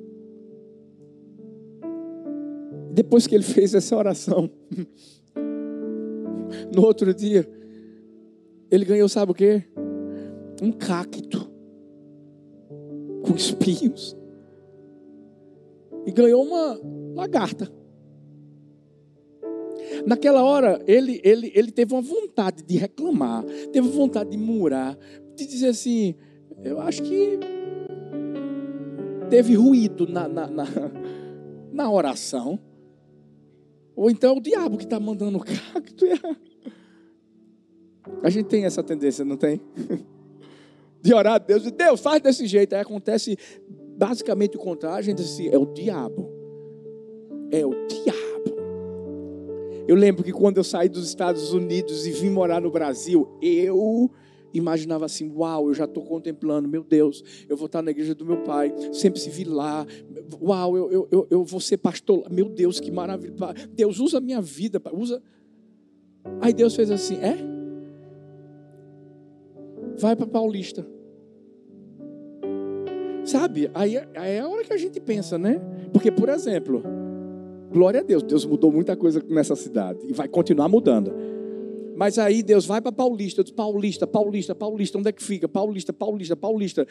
Depois 2.99 3.29
que 3.29 3.35
ele 3.37 3.45
fez 3.45 3.75
essa 3.75 3.97
oração, 3.97 4.51
no 6.75 6.85
outro 6.85 7.15
dia, 7.15 7.49
ele 8.69 8.85
ganhou, 8.85 9.09
sabe 9.09 9.31
o 9.31 9.35
que? 9.37 9.63
Um 10.61 10.73
cacto 10.73 11.49
com 13.23 13.37
espinhos. 13.37 14.17
E 16.07 16.11
ganhou 16.11 16.43
uma 16.43 16.81
lagarta. 17.15 17.71
Naquela 20.05 20.43
hora, 20.43 20.83
ele, 20.85 21.21
ele, 21.23 21.53
ele 21.55 21.71
teve 21.71 21.95
uma 21.95 22.03
vontade 22.03 22.65
de 22.65 22.77
reclamar, 22.79 23.45
teve 23.73 23.87
vontade 23.91 24.31
de 24.31 24.37
murar, 24.37 24.99
de 25.37 25.47
dizer 25.47 25.69
assim: 25.69 26.17
eu 26.65 26.81
acho 26.81 27.05
que 27.05 27.39
teve 29.31 29.55
ruído 29.55 30.05
na, 30.05 30.27
na, 30.27 30.49
na, 30.49 30.65
na 31.71 31.93
oração. 31.93 32.59
Ou 33.99 34.09
então 34.09 34.37
é 34.37 34.39
o 34.39 34.41
diabo 34.41 34.79
que 34.79 34.85
está 34.85 35.01
mandando 35.01 35.39
o 35.39 35.41
cacto. 35.41 36.07
A 38.23 38.31
gente 38.31 38.47
tem 38.47 38.65
essa 38.65 38.81
tendência, 38.81 39.25
não 39.25 39.37
tem? 39.37 39.61
De 41.03 41.13
orar 41.13 41.35
a 41.35 41.39
Deus, 41.39 41.67
e 41.67 41.73
Deus 41.73 42.01
faz 42.01 42.23
desse 42.23 42.47
jeito. 42.47 42.75
Aí 42.75 42.81
acontece 42.81 43.37
basicamente 43.97 44.57
o 44.57 44.61
contrário. 44.61 44.99
A 44.99 45.03
gente 45.03 45.17
diz 45.17 45.33
assim: 45.33 45.49
é 45.49 45.59
o 45.59 45.67
diabo. 45.67 46.31
É 47.51 47.67
o 47.67 47.71
diabo. 47.89 48.57
Eu 49.89 49.97
lembro 49.97 50.23
que 50.23 50.33
quando 50.33 50.59
eu 50.59 50.65
saí 50.65 50.89
dos 50.89 51.09
Estados 51.09 51.53
Unidos 51.53 52.07
e 52.07 52.13
vim 52.13 52.31
morar 52.31 52.61
no 52.61 52.71
Brasil, 52.71 53.29
eu 53.43 54.09
imaginava 54.53 55.05
assim: 55.05 55.31
uau, 55.31 55.69
eu 55.69 55.75
já 55.75 55.85
estou 55.85 56.05
contemplando, 56.05 56.69
meu 56.69 56.83
Deus, 56.83 57.23
eu 57.49 57.57
vou 57.57 57.67
estar 57.67 57.83
na 57.83 57.91
igreja 57.91 58.15
do 58.15 58.25
meu 58.25 58.39
pai, 58.43 58.75
sempre 58.93 59.21
se 59.21 59.31
vi 59.31 59.45
lá, 59.45 59.87
uau, 60.41 60.77
eu, 60.77 60.93
eu, 60.93 61.09
eu, 61.11 61.27
eu 61.31 61.45
vou 61.45 61.61
ser 61.61 61.79
pastor, 61.79 62.31
meu 62.31 62.49
Deus, 62.49 62.81
que 62.81 62.91
maravilha, 62.91 63.35
Deus 63.73 64.01
usa 64.01 64.19
a 64.19 64.21
minha 64.21 64.41
vida, 64.41 64.81
usa. 64.93 65.23
Aí 66.41 66.53
Deus 66.53 66.75
fez 66.75 66.91
assim: 66.91 67.17
é? 67.17 67.37
Vai 69.99 70.15
para 70.15 70.27
Paulista. 70.27 70.87
Sabe? 73.25 73.71
Aí, 73.75 73.97
aí 74.15 74.33
é 74.33 74.41
a 74.41 74.49
hora 74.49 74.65
que 74.65 74.73
a 74.73 74.77
gente 74.77 74.99
pensa, 75.01 75.37
né? 75.37 75.61
Porque, 75.93 76.11
por 76.11 76.31
exemplo, 76.31 76.83
Glória 77.71 78.01
a 78.01 78.03
Deus, 78.03 78.23
Deus 78.23 78.47
mudou 78.47 78.73
muita 78.73 78.97
coisa 78.97 79.23
nessa 79.29 79.55
cidade 79.55 80.01
e 80.05 80.13
vai 80.13 80.27
continuar 80.27 80.69
mudando. 80.69 81.13
Mas 81.99 82.17
aí 82.17 82.45
Deus 82.45 82.65
vai 82.65 82.81
para 82.81 82.93
Paulista, 82.93 83.43
diz, 83.43 83.53
Paulista, 83.53 84.07
Paulista, 84.07 84.55
Paulista, 84.55 84.99
onde 84.99 85.09
é 85.09 85.13
que 85.13 85.21
fica? 85.21 85.49
Paulista, 85.49 85.93
Paulista, 85.93 86.37
Paulista. 86.37 86.87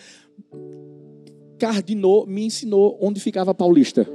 Cardinou, 1.57 2.27
me 2.27 2.43
ensinou 2.43 2.99
onde 3.01 3.21
ficava 3.21 3.55
Paulista. 3.55 4.05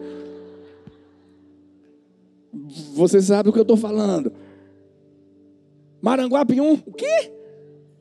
Você 2.92 3.22
sabe 3.22 3.48
o 3.48 3.52
que 3.54 3.58
eu 3.58 3.62
estou 3.62 3.78
falando. 3.78 4.34
Maranguapium, 6.02 6.74
o 6.84 6.92
quê? 6.92 7.32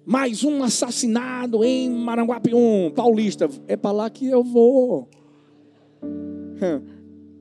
Mais 0.06 0.44
um 0.44 0.62
assassinado 0.62 1.64
em 1.64 1.90
Maranguapium, 1.90 2.92
Paulista. 2.94 3.50
É 3.70 3.78
para 3.78 3.94
lá 3.94 4.10
que 4.10 4.28
eu 4.28 4.44
vou. 4.44 5.08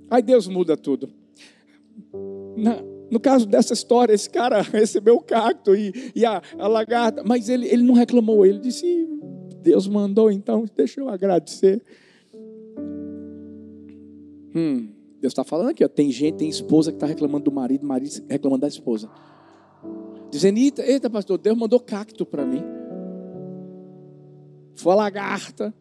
Aí 0.09 0.23
Deus 0.23 0.47
muda 0.47 0.77
tudo. 0.77 1.11
Na, 2.57 2.89
no 3.11 3.18
caso 3.18 3.46
dessa 3.46 3.73
história, 3.73 4.12
esse 4.12 4.31
cara 4.31 4.62
recebeu 4.62 5.16
o 5.16 5.20
cacto 5.20 5.75
e, 5.75 6.12
e 6.14 6.25
a, 6.25 6.40
a, 6.59 6.68
lagarta, 6.68 7.23
mas 7.25 7.49
ele, 7.49 7.66
ele 7.66 7.83
não 7.83 7.94
reclamou, 7.94 8.46
ele 8.46 8.61
disse: 8.61 9.09
Deus 9.62 9.88
mandou, 9.88 10.31
então 10.31 10.64
deixa 10.77 11.01
eu 11.01 11.09
agradecer. 11.09 11.83
Hum, 14.55 14.88
Deus 15.20 15.33
está 15.33 15.44
falando 15.44 15.70
aqui, 15.70 15.85
ó, 15.85 15.88
tem 15.88 16.11
gente, 16.11 16.37
tem 16.37 16.49
esposa 16.49 16.90
que 16.90 16.96
está 16.96 17.07
reclamando 17.07 17.44
do 17.44 17.53
marido, 17.53 17.85
marido 17.85 18.23
reclamando 18.29 18.62
da 18.62 18.68
esposa. 18.68 19.11
Dizendo: 20.31 20.59
Eita, 20.59 20.83
eita, 20.87 21.11
pastor, 21.11 21.38
Deus 21.38 21.57
mandou 21.57 21.81
cacto 21.81 22.25
para 22.25 22.46
mim. 22.46 22.62
Foi 24.77 24.92
a 24.92 24.96
lagarta. 24.96 25.75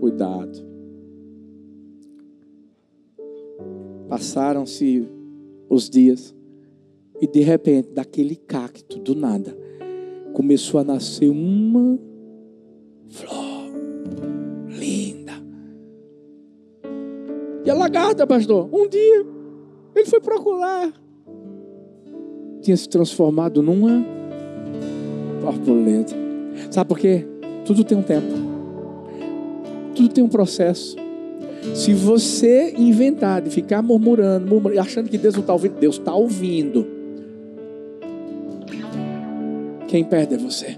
Cuidado. 0.00 0.72
Passaram-se 4.08 5.08
os 5.72 5.88
dias 5.88 6.34
e 7.18 7.26
de 7.26 7.40
repente, 7.40 7.92
daquele 7.92 8.36
cacto, 8.36 8.98
do 8.98 9.14
nada, 9.14 9.56
começou 10.34 10.80
a 10.80 10.84
nascer 10.84 11.30
uma 11.30 11.98
flor 13.08 13.70
linda. 14.68 15.32
E 17.64 17.70
a 17.70 17.74
lagarta, 17.74 18.26
pastor, 18.26 18.68
um 18.72 18.86
dia 18.86 19.24
ele 19.94 20.06
foi 20.06 20.20
procurar, 20.20 20.92
tinha 22.60 22.76
se 22.76 22.88
transformado 22.88 23.62
numa 23.62 24.04
borboleta. 25.40 26.14
Sabe 26.70 26.88
por 26.88 26.98
quê? 26.98 27.26
Tudo 27.64 27.82
tem 27.82 27.96
um 27.96 28.02
tempo, 28.02 28.32
tudo 29.94 30.12
tem 30.12 30.22
um 30.22 30.28
processo. 30.28 31.01
Se 31.74 31.94
você 31.94 32.74
inventar 32.76 33.40
de 33.40 33.50
ficar 33.50 33.82
murmurando, 33.82 34.46
murmurando, 34.46 34.80
achando 34.80 35.08
que 35.08 35.16
Deus 35.16 35.34
não 35.34 35.40
está 35.40 35.52
ouvindo, 35.52 35.74
Deus 35.78 35.96
está 35.96 36.14
ouvindo. 36.14 36.86
Quem 39.86 40.04
perde 40.04 40.34
é 40.34 40.38
você. 40.38 40.76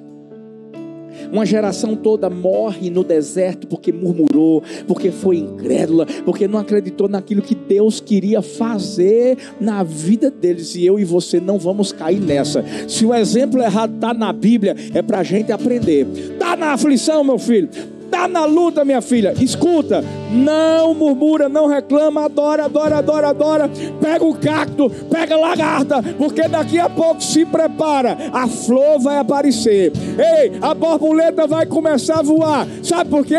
Uma 1.33 1.47
geração 1.47 1.97
toda 1.97 2.29
morre 2.29 2.91
no 2.91 3.03
deserto 3.03 3.67
porque 3.67 3.93
murmurou, 3.93 4.63
porque 4.87 5.11
foi 5.11 5.39
incrédula, 5.39 6.07
porque 6.25 6.47
não 6.47 6.59
acreditou 6.59 7.09
naquilo 7.09 7.43
que 7.43 7.55
Deus 7.55 7.99
queria 7.99 8.43
fazer 8.43 9.39
na 9.61 9.83
vida 9.83 10.31
deles. 10.31 10.75
E 10.75 10.85
eu 10.85 10.99
e 10.99 11.05
você 11.05 11.41
não 11.41 11.59
vamos 11.59 11.93
cair 11.93 12.21
nessa. 12.21 12.65
Se 12.87 13.07
o 13.07 13.15
exemplo 13.15 13.61
errado 13.63 13.95
está 13.95 14.13
na 14.13 14.33
Bíblia, 14.33 14.77
é 14.93 15.03
para 15.03 15.21
a 15.21 15.25
gente 15.25 15.51
aprender. 15.51 16.07
Está 16.15 16.57
na 16.57 16.73
aflição, 16.73 17.25
meu 17.25 17.39
filho 17.39 17.94
está 18.15 18.29
na 18.29 18.45
luta, 18.45 18.85
minha 18.85 19.03
filha, 19.03 19.35
escuta, 19.41 20.05
não 20.31 20.95
murmura, 20.95 21.49
não 21.49 21.67
reclama, 21.67 22.25
adora, 22.25 22.67
adora, 22.67 22.99
adora, 22.99 23.29
adora. 23.29 23.71
Pega 24.01 24.25
o 24.25 24.37
cacto, 24.37 24.89
pega 25.11 25.35
a 25.35 25.39
lagarta, 25.39 26.01
porque 26.17 26.47
daqui 26.47 26.79
a 26.79 26.89
pouco 26.89 27.21
se 27.21 27.45
prepara, 27.45 28.17
a 28.33 28.47
flor 28.47 29.01
vai 29.01 29.19
aparecer. 29.19 29.93
Ei, 30.17 30.53
a 30.63 30.73
borboleta 30.73 31.49
vai 31.49 31.67
começar 31.67 32.21
a 32.21 32.23
voar. 32.23 32.69
Sabe 32.85 33.11
por 33.11 33.27
quê? 33.27 33.35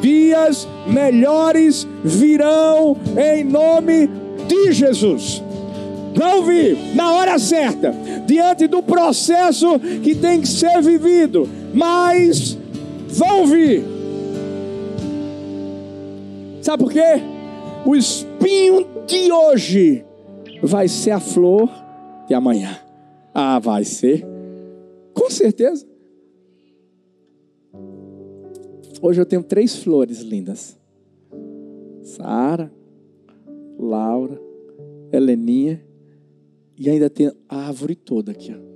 Dias 0.00 0.68
melhores 0.86 1.86
virão 2.04 2.96
em 3.16 3.42
nome 3.42 4.08
de 4.46 4.72
Jesus. 4.72 5.42
Vão 6.14 6.44
vir 6.44 6.78
na 6.94 7.10
hora 7.12 7.38
certa, 7.40 7.92
diante 8.24 8.68
do 8.68 8.82
processo 8.82 9.80
que 9.80 10.14
tem 10.14 10.40
que 10.40 10.48
ser 10.48 10.80
vivido, 10.80 11.48
mas 11.74 12.56
vão 13.08 13.46
vir 13.46 14.01
Sabe 16.62 16.84
por 16.84 16.92
quê? 16.92 17.00
O 17.84 17.96
espinho 17.96 18.86
de 19.04 19.32
hoje 19.32 20.04
vai 20.62 20.86
ser 20.86 21.10
a 21.10 21.18
flor 21.18 21.68
de 22.28 22.34
amanhã. 22.34 22.78
Ah, 23.34 23.58
vai 23.58 23.84
ser. 23.84 24.24
Com 25.12 25.28
certeza. 25.28 25.84
Hoje 29.00 29.20
eu 29.20 29.26
tenho 29.26 29.42
três 29.42 29.74
flores 29.74 30.20
lindas: 30.20 30.78
Sara, 32.00 32.72
Laura, 33.76 34.40
Heleninha 35.12 35.84
e 36.78 36.88
ainda 36.88 37.10
tem 37.10 37.32
a 37.48 37.56
árvore 37.56 37.96
toda 37.96 38.30
aqui. 38.30 38.54
Ó. 38.54 38.72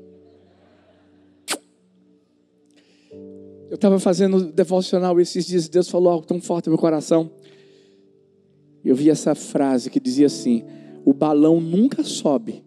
Eu 3.70 3.77
estava 3.77 4.01
fazendo 4.01 4.51
devocional 4.51 5.20
esses 5.20 5.46
dias, 5.46 5.68
Deus 5.68 5.88
falou 5.88 6.12
algo 6.12 6.27
tão 6.27 6.40
forte 6.40 6.66
no 6.66 6.72
meu 6.72 6.81
coração. 6.81 7.31
Eu 8.87 8.94
vi 8.94 9.11
essa 9.11 9.35
frase 9.35 9.90
que 9.90 9.99
dizia 9.99 10.27
assim: 10.27 10.64
O 11.05 11.12
balão 11.12 11.61
nunca 11.61 12.05
sobe 12.05 12.64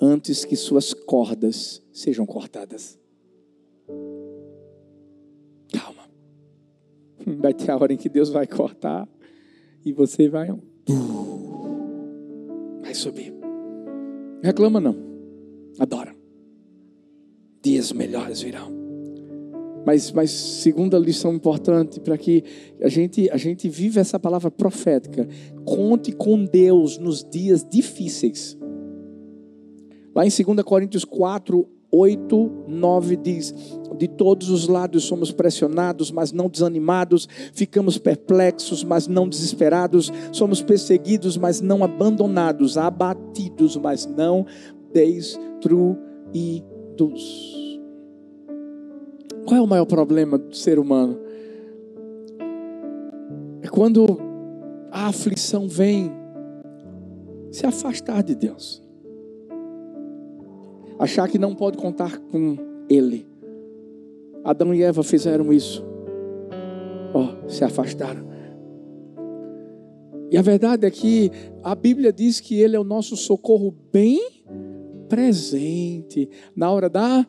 antes 0.00 0.46
que 0.46 0.56
suas 0.56 0.94
cordas 0.94 1.82
sejam 1.92 2.24
cortadas. 2.24 2.98
Calma. 5.70 6.08
Vai 7.38 7.52
ter 7.52 7.70
a 7.70 7.76
hora 7.76 7.92
em 7.92 7.98
que 7.98 8.08
Deus 8.08 8.30
vai 8.30 8.46
cortar 8.46 9.06
e 9.84 9.92
você 9.92 10.28
vai. 10.28 10.48
Vai 12.80 12.94
subir. 12.94 13.32
Reclama 14.42 14.80
não. 14.80 14.96
Adora. 15.78 16.14
Dias 17.62 17.92
melhores 17.92 18.40
virão. 18.40 18.81
Mas, 19.84 20.12
mas 20.12 20.30
segunda 20.30 20.98
lição 20.98 21.34
importante 21.34 22.00
para 22.00 22.16
que 22.16 22.44
a 22.80 22.88
gente, 22.88 23.28
a 23.30 23.36
gente 23.36 23.68
viva 23.68 24.00
essa 24.00 24.18
palavra 24.18 24.50
profética. 24.50 25.26
Conte 25.64 26.12
com 26.12 26.44
Deus 26.44 26.98
nos 26.98 27.24
dias 27.24 27.66
difíceis. 27.68 28.56
Lá 30.14 30.26
em 30.26 30.28
2 30.28 30.62
Coríntios 30.62 31.04
4, 31.04 31.66
8, 31.90 32.64
9 32.68 33.16
diz: 33.16 33.54
De 33.98 34.08
todos 34.08 34.48
os 34.50 34.68
lados 34.68 35.04
somos 35.04 35.30
pressionados, 35.32 36.10
mas 36.10 36.32
não 36.32 36.48
desanimados, 36.48 37.28
ficamos 37.52 37.98
perplexos, 37.98 38.82
mas 38.84 39.06
não 39.06 39.28
desesperados, 39.28 40.10
somos 40.32 40.62
perseguidos, 40.62 41.36
mas 41.36 41.60
não 41.60 41.84
abandonados, 41.84 42.78
abatidos, 42.78 43.76
mas 43.76 44.06
não 44.06 44.46
destruídos. 44.92 46.02
Qual 49.46 49.58
é 49.58 49.60
o 49.60 49.66
maior 49.66 49.86
problema 49.86 50.38
do 50.38 50.54
ser 50.54 50.78
humano? 50.78 51.18
É 53.60 53.68
quando 53.68 54.18
a 54.90 55.08
aflição 55.08 55.68
vem 55.68 56.12
se 57.50 57.66
afastar 57.66 58.22
de 58.22 58.34
Deus. 58.34 58.82
Achar 60.98 61.28
que 61.28 61.38
não 61.38 61.54
pode 61.54 61.76
contar 61.76 62.18
com 62.18 62.56
Ele. 62.88 63.26
Adão 64.44 64.74
e 64.74 64.82
Eva 64.82 65.02
fizeram 65.02 65.52
isso. 65.52 65.84
Oh, 67.14 67.48
se 67.48 67.64
afastaram. 67.64 68.32
E 70.30 70.38
a 70.38 70.42
verdade 70.42 70.86
é 70.86 70.90
que 70.90 71.30
a 71.62 71.74
Bíblia 71.74 72.12
diz 72.12 72.40
que 72.40 72.58
Ele 72.58 72.74
é 72.74 72.80
o 72.80 72.84
nosso 72.84 73.16
socorro 73.16 73.74
bem 73.92 74.44
presente 75.08 76.28
na 76.56 76.70
hora 76.70 76.88
da 76.88 77.26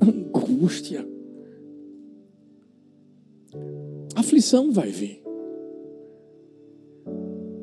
angústia. 0.00 1.17
Aflição 4.20 4.72
vai 4.72 4.90
vir. 4.90 5.22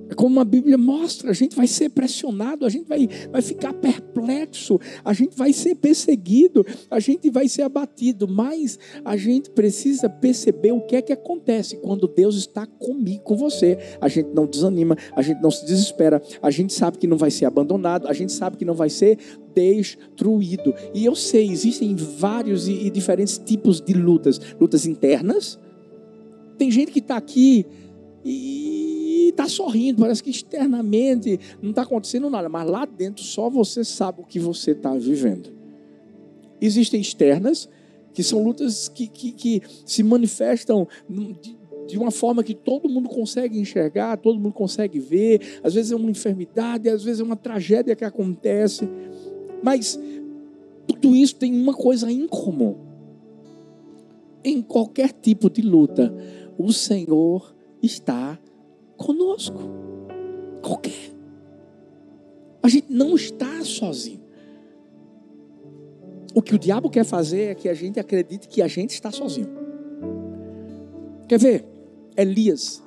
É 0.10 0.13
como 0.13 0.39
a 0.39 0.46
Bíblia 0.46 0.78
mostra, 0.78 1.32
a 1.32 1.34
gente 1.34 1.56
vai 1.56 1.65
ser 1.65 1.89
pressionado, 1.89 2.65
a 2.65 2.70
gente 2.70 2.88
vai, 2.88 3.10
vai 3.32 3.41
ficar 3.41 3.74
perplexo, 3.74 4.80
a 5.04 5.13
gente 5.13 5.36
vai 5.36 5.52
ser 5.52 5.76
perseguido, 5.76 6.65
a 6.91 7.00
gente 7.00 7.30
vai 7.30 7.48
ser 7.48 7.63
abatido, 7.63 8.28
mas 8.28 8.78
a 9.04 9.18
gente 9.18 9.50
precisa 9.50 10.08
perceber 10.08 10.72
o 10.72 10.82
que 10.82 10.96
é 10.96 11.02
que 11.02 11.12
acontece 11.12 11.78
quando 11.78 12.08
Deus 12.08 12.36
está 12.36 12.68
comigo, 12.68 13.24
com 13.24 13.36
você. 13.36 13.78
A 14.00 14.08
gente 14.08 14.30
não 14.34 14.46
desanima, 14.46 14.96
a 15.15 15.22
gente 15.24 15.41
não 15.41 15.50
se 15.50 15.65
desespera, 15.65 16.22
a 16.41 16.52
gente 16.52 16.74
sabe 16.74 17.00
que 17.00 17.08
não 17.08 17.18
vai 17.18 17.32
ser 17.32 17.46
abandonado, 17.46 18.08
a 18.08 18.13
gente 18.13 18.32
sabe 18.32 18.58
que 18.58 18.65
não 18.65 18.76
vai 18.76 18.89
ser 18.89 19.18
destruído. 19.56 20.74
E 20.94 21.04
eu 21.04 21.15
sei, 21.15 21.50
existem 21.50 21.96
vários 21.96 22.68
e, 22.68 22.74
e 22.86 22.89
diferentes 22.91 23.39
tipos 23.39 23.82
de 23.82 23.94
lutas: 23.94 24.39
lutas 24.60 24.86
internas 24.86 25.60
tem 26.58 26.72
gente 26.72 26.91
que 26.91 27.00
está 27.00 27.18
aqui 27.18 27.65
e 28.24 29.30
está 29.30 29.48
sorrindo, 29.48 30.02
parece 30.02 30.24
que 30.24 30.30
externamente 30.30 31.39
não 31.62 31.70
está 31.72 31.84
acontecendo 31.84 32.30
nada, 32.30 32.50
mas 32.50 32.68
lá 32.68 32.86
dentro 32.86 33.24
só 33.24 33.50
você 33.50 33.84
sabe 33.84 34.22
o 34.22 34.24
que 34.26 34.39
você 34.39 34.72
está 34.72 34.96
vivendo. 34.96 35.54
Existem 36.60 37.02
externas, 37.02 37.70
que 38.13 38.24
são 38.24 38.44
lutas 38.44 38.88
que, 38.88 39.08
que, 39.08 39.32
que 39.32 39.62
se 39.86 40.02
manifestam 40.02 40.88
de, 41.10 41.56
de 41.86 41.98
uma 41.98 42.12
forma 42.12 42.44
que 42.44 42.56
todo 42.56 42.89
mundo 42.89 43.10
consegue 43.10 43.60
enxergar, 43.60 44.18
todo 44.18 44.39
mundo 44.39 44.54
consegue 44.54 45.00
ver. 45.00 45.60
Às 45.62 45.74
vezes 45.74 45.91
é 45.91 45.96
uma 45.96 46.10
enfermidade, 46.10 46.89
às 46.89 47.04
vezes 47.04 47.20
é 47.20 47.24
uma 47.24 47.36
tragédia 47.36 47.96
que 47.96 48.06
acontece. 48.06 48.88
Mas 49.62 50.00
tudo 50.88 51.15
isso 51.15 51.36
tem 51.36 51.54
uma 51.54 51.74
coisa 51.74 52.12
em 52.12 52.28
comum. 52.28 52.76
Em 54.44 54.62
qualquer 54.62 55.12
tipo 55.12 55.50
de 55.50 55.62
luta, 55.62 56.13
o 56.58 56.72
Senhor 56.72 57.54
está 57.82 58.39
conosco. 58.98 59.60
Qualquer. 60.62 61.13
A 62.62 62.68
gente 62.68 62.91
não 62.91 63.15
está 63.15 63.63
sozinho. 63.63 64.22
O 66.34 66.41
que 66.41 66.56
o 66.56 66.60
diabo 66.60 66.89
quer 66.89 67.06
fazer 67.06 67.52
é 67.52 67.56
que 67.56 67.70
a 67.70 67.74
gente 67.74 68.00
acredite 68.00 68.48
que 68.48 68.62
a 68.62 68.68
gente 68.68 68.91
está 68.91 69.12
sozinho. 69.12 69.50
Quer 71.28 71.39
ver? 71.39 71.65
Elias 72.18 72.84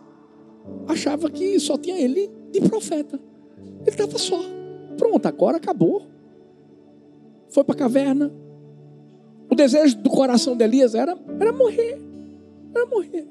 achava 0.87 1.31
que 1.31 1.59
só 1.61 1.77
tinha 1.77 1.99
ele 1.99 2.31
de 2.53 2.61
profeta. 2.61 3.19
Ele 3.81 3.91
estava 3.91 4.19
só. 4.19 4.41
Pronto, 4.97 5.27
agora 5.27 5.57
acabou. 5.57 6.03
Foi 7.51 7.65
para 7.65 7.75
a 7.75 7.79
caverna. 7.79 8.33
O 9.51 9.55
desejo 9.55 9.97
do 9.99 10.11
coração 10.11 10.57
de 10.57 10.65
Elias 10.65 10.95
era, 10.95 11.17
era 11.41 11.53
morrer. 11.53 11.99
Era 12.75 12.87
morrer. 12.87 13.27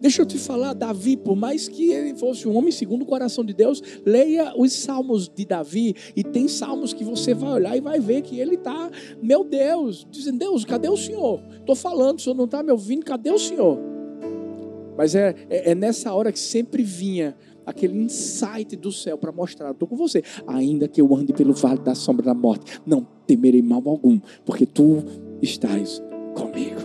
Deixa 0.00 0.22
eu 0.22 0.26
te 0.26 0.38
falar, 0.38 0.74
Davi, 0.74 1.16
por 1.16 1.34
mais 1.34 1.68
que 1.68 1.90
ele 1.90 2.14
fosse 2.14 2.46
um 2.46 2.56
homem 2.56 2.70
segundo 2.70 3.02
o 3.02 3.06
coração 3.06 3.44
de 3.44 3.54
Deus, 3.54 3.82
leia 4.04 4.52
os 4.56 4.72
salmos 4.72 5.28
de 5.28 5.44
Davi. 5.44 5.94
E 6.14 6.22
tem 6.22 6.48
salmos 6.48 6.92
que 6.92 7.04
você 7.04 7.32
vai 7.32 7.52
olhar 7.52 7.76
e 7.76 7.80
vai 7.80 7.98
ver 7.98 8.22
que 8.22 8.38
ele 8.38 8.54
está, 8.54 8.90
meu 9.22 9.44
Deus, 9.44 10.06
dizendo: 10.10 10.38
Deus, 10.38 10.64
cadê 10.64 10.88
o 10.88 10.96
Senhor? 10.96 11.42
Estou 11.58 11.74
falando, 11.74 12.18
o 12.18 12.22
Senhor 12.22 12.36
não 12.36 12.44
está 12.44 12.62
me 12.62 12.70
ouvindo, 12.70 13.04
cadê 13.04 13.30
o 13.30 13.38
Senhor? 13.38 13.78
Mas 14.96 15.14
é, 15.14 15.34
é, 15.48 15.70
é 15.70 15.74
nessa 15.74 16.12
hora 16.12 16.30
que 16.30 16.38
sempre 16.38 16.82
vinha 16.82 17.34
aquele 17.64 17.96
insight 17.98 18.76
do 18.76 18.92
céu 18.92 19.16
para 19.16 19.32
mostrar: 19.32 19.70
estou 19.70 19.88
com 19.88 19.96
você, 19.96 20.22
ainda 20.46 20.88
que 20.88 21.00
eu 21.00 21.14
ande 21.14 21.32
pelo 21.32 21.52
vale 21.52 21.80
da 21.80 21.94
sombra 21.94 22.26
da 22.26 22.34
morte, 22.34 22.80
não 22.86 23.06
temerei 23.26 23.62
mal 23.62 23.82
algum, 23.86 24.20
porque 24.44 24.66
tu 24.66 25.02
estás 25.40 26.02
comigo. 26.34 26.80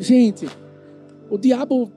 Gente, 0.00 0.46
o 1.30 1.38
diabo 1.38 1.90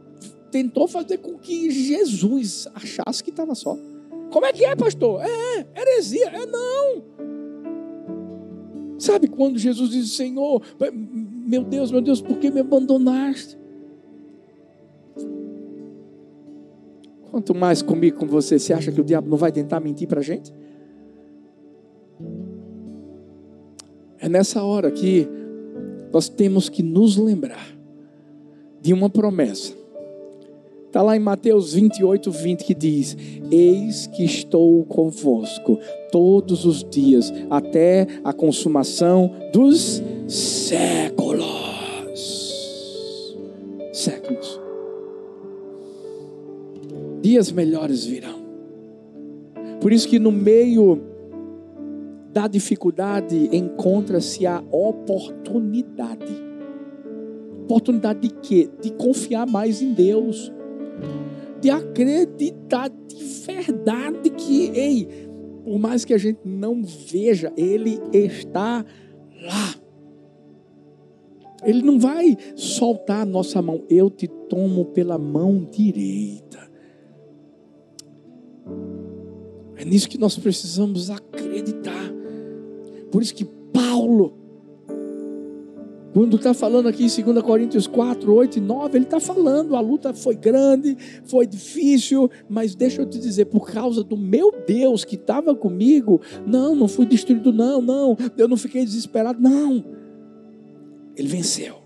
tentou 0.51 0.87
fazer 0.87 1.17
com 1.17 1.37
que 1.37 1.71
Jesus 1.71 2.67
achasse 2.75 3.23
que 3.23 3.31
estava 3.31 3.55
só. 3.55 3.77
Como 4.31 4.45
é 4.45 4.53
que 4.53 4.63
é, 4.63 4.75
pastor? 4.75 5.21
É, 5.21 5.59
é, 5.59 5.81
heresia. 5.81 6.27
É 6.27 6.45
não. 6.45 7.03
Sabe 8.99 9.27
quando 9.27 9.57
Jesus 9.57 9.89
diz, 9.89 10.11
Senhor, 10.13 10.61
meu 10.93 11.63
Deus, 11.63 11.91
meu 11.91 12.01
Deus, 12.01 12.21
por 12.21 12.37
que 12.37 12.51
me 12.51 12.61
abandonaste? 12.61 13.57
Quanto 17.31 17.55
mais 17.55 17.81
comigo 17.81 18.17
com 18.17 18.27
você, 18.27 18.59
você 18.59 18.73
acha 18.73 18.91
que 18.91 19.01
o 19.01 19.03
diabo 19.03 19.27
não 19.27 19.37
vai 19.37 19.51
tentar 19.51 19.79
mentir 19.79 20.07
para 20.07 20.19
a 20.19 20.23
gente? 20.23 20.53
É 24.19 24.29
nessa 24.29 24.63
hora 24.63 24.91
que 24.91 25.27
nós 26.13 26.29
temos 26.29 26.69
que 26.69 26.83
nos 26.83 27.17
lembrar 27.17 27.72
de 28.83 28.93
uma 28.93 29.09
promessa. 29.09 29.73
Está 30.85 31.01
lá 31.01 31.15
em 31.15 31.19
Mateus 31.19 31.73
28, 31.73 32.29
20 32.29 32.63
que 32.65 32.75
diz: 32.75 33.17
Eis 33.49 34.05
que 34.07 34.25
estou 34.25 34.83
convosco 34.83 35.79
todos 36.11 36.65
os 36.65 36.83
dias, 36.83 37.33
até 37.49 38.05
a 38.23 38.33
consumação 38.33 39.31
dos 39.53 40.03
séculos. 40.27 41.45
Séculos. 43.93 44.59
Dias 47.21 47.51
melhores 47.51 48.03
virão. 48.05 48.43
Por 49.79 49.93
isso 49.93 50.09
que 50.09 50.19
no 50.19 50.31
meio 50.31 51.01
da 52.33 52.47
dificuldade 52.47 53.49
encontra-se 53.53 54.45
a 54.45 54.61
oportunidade 54.71 56.42
Oportunidade 57.63 58.19
de 58.19 58.29
quê? 58.29 58.69
De 58.81 58.91
confiar 58.91 59.47
mais 59.47 59.81
em 59.81 59.93
Deus. 59.93 60.51
De 61.61 61.69
acreditar 61.69 62.89
de 62.89 63.23
verdade 63.45 64.29
que, 64.31 64.69
ei, 64.75 65.07
por 65.63 65.79
mais 65.79 66.03
que 66.03 66.13
a 66.13 66.17
gente 66.17 66.41
não 66.43 66.83
veja, 66.83 67.53
Ele 67.55 67.99
está 68.11 68.85
lá. 69.41 69.75
Ele 71.63 71.81
não 71.81 71.97
vai 71.97 72.35
soltar 72.55 73.21
a 73.21 73.25
nossa 73.25 73.61
mão. 73.61 73.85
Eu 73.89 74.09
te 74.09 74.27
tomo 74.27 74.85
pela 74.85 75.17
mão 75.17 75.65
direita. 75.71 76.69
É 79.77 79.85
nisso 79.85 80.09
que 80.09 80.17
nós 80.17 80.37
precisamos 80.37 81.09
acreditar. 81.09 82.11
Por 83.09 83.21
isso 83.21 83.33
que 83.33 83.45
Paulo 83.45 84.42
Quando 86.13 86.35
está 86.35 86.53
falando 86.53 86.87
aqui 86.87 87.05
em 87.05 87.23
2 87.23 87.43
Coríntios 87.43 87.87
4, 87.87 88.31
8 88.31 88.57
e 88.57 88.61
9, 88.61 88.97
ele 88.97 89.05
está 89.05 89.19
falando, 89.19 89.75
a 89.75 89.79
luta 89.79 90.13
foi 90.13 90.35
grande, 90.35 90.95
foi 91.25 91.47
difícil, 91.47 92.29
mas 92.47 92.75
deixa 92.75 93.01
eu 93.01 93.09
te 93.09 93.17
dizer, 93.17 93.45
por 93.45 93.65
causa 93.65 94.03
do 94.03 94.15
meu 94.15 94.53
Deus 94.67 95.03
que 95.03 95.15
estava 95.15 95.55
comigo, 95.55 96.21
não, 96.45 96.75
não 96.75 96.87
fui 96.87 97.07
destruído, 97.07 97.51
não, 97.51 97.81
não, 97.81 98.15
eu 98.37 98.47
não 98.47 98.55
fiquei 98.55 98.85
desesperado, 98.85 99.41
não. 99.41 99.83
Ele 101.15 101.27
venceu. 101.27 101.77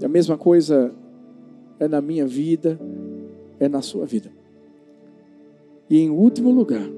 E 0.00 0.04
a 0.04 0.08
mesma 0.08 0.38
coisa 0.38 0.94
é 1.78 1.86
na 1.86 2.00
minha 2.00 2.26
vida, 2.26 2.80
é 3.58 3.68
na 3.68 3.82
sua 3.82 4.06
vida. 4.06 4.32
E 5.90 5.98
em 5.98 6.08
último 6.08 6.50
lugar, 6.50 6.88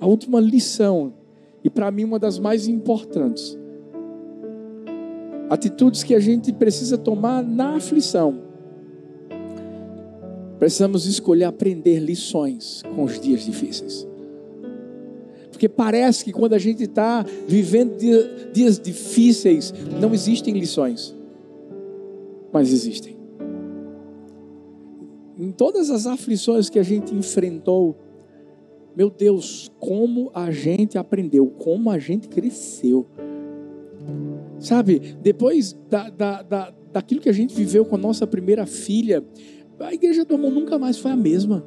a 0.00 0.06
última 0.06 0.40
lição, 0.40 1.14
e 1.62 1.70
para 1.70 1.92
mim 1.92 2.02
uma 2.02 2.18
das 2.18 2.40
mais 2.40 2.66
importantes, 2.66 3.56
atitudes 5.52 6.02
que 6.02 6.14
a 6.14 6.20
gente 6.20 6.50
precisa 6.50 6.96
tomar 6.96 7.42
na 7.44 7.76
aflição. 7.76 8.40
Precisamos 10.58 11.04
escolher 11.04 11.44
aprender 11.44 11.98
lições 11.98 12.82
com 12.94 13.04
os 13.04 13.20
dias 13.20 13.44
difíceis. 13.44 14.08
Porque 15.50 15.68
parece 15.68 16.24
que 16.24 16.32
quando 16.32 16.54
a 16.54 16.58
gente 16.58 16.84
está 16.84 17.22
vivendo 17.46 17.98
dias 18.50 18.78
difíceis, 18.78 19.74
não 20.00 20.14
existem 20.14 20.54
lições. 20.54 21.14
Mas 22.50 22.72
existem. 22.72 23.14
Em 25.38 25.52
todas 25.52 25.90
as 25.90 26.06
aflições 26.06 26.70
que 26.70 26.78
a 26.78 26.82
gente 26.82 27.14
enfrentou, 27.14 27.94
meu 28.96 29.10
Deus, 29.10 29.70
como 29.78 30.30
a 30.32 30.50
gente 30.50 30.96
aprendeu, 30.96 31.48
como 31.48 31.90
a 31.90 31.98
gente 31.98 32.26
cresceu. 32.26 33.06
Sabe, 34.62 35.16
depois 35.20 35.76
da, 35.90 36.08
da, 36.08 36.42
da, 36.42 36.74
daquilo 36.92 37.20
que 37.20 37.28
a 37.28 37.32
gente 37.32 37.54
viveu 37.54 37.84
com 37.84 37.96
a 37.96 37.98
nossa 37.98 38.26
primeira 38.26 38.64
filha, 38.64 39.24
a 39.80 39.92
igreja 39.92 40.24
do 40.24 40.36
amor 40.36 40.52
nunca 40.52 40.78
mais 40.78 40.96
foi 40.98 41.10
a 41.10 41.16
mesma. 41.16 41.66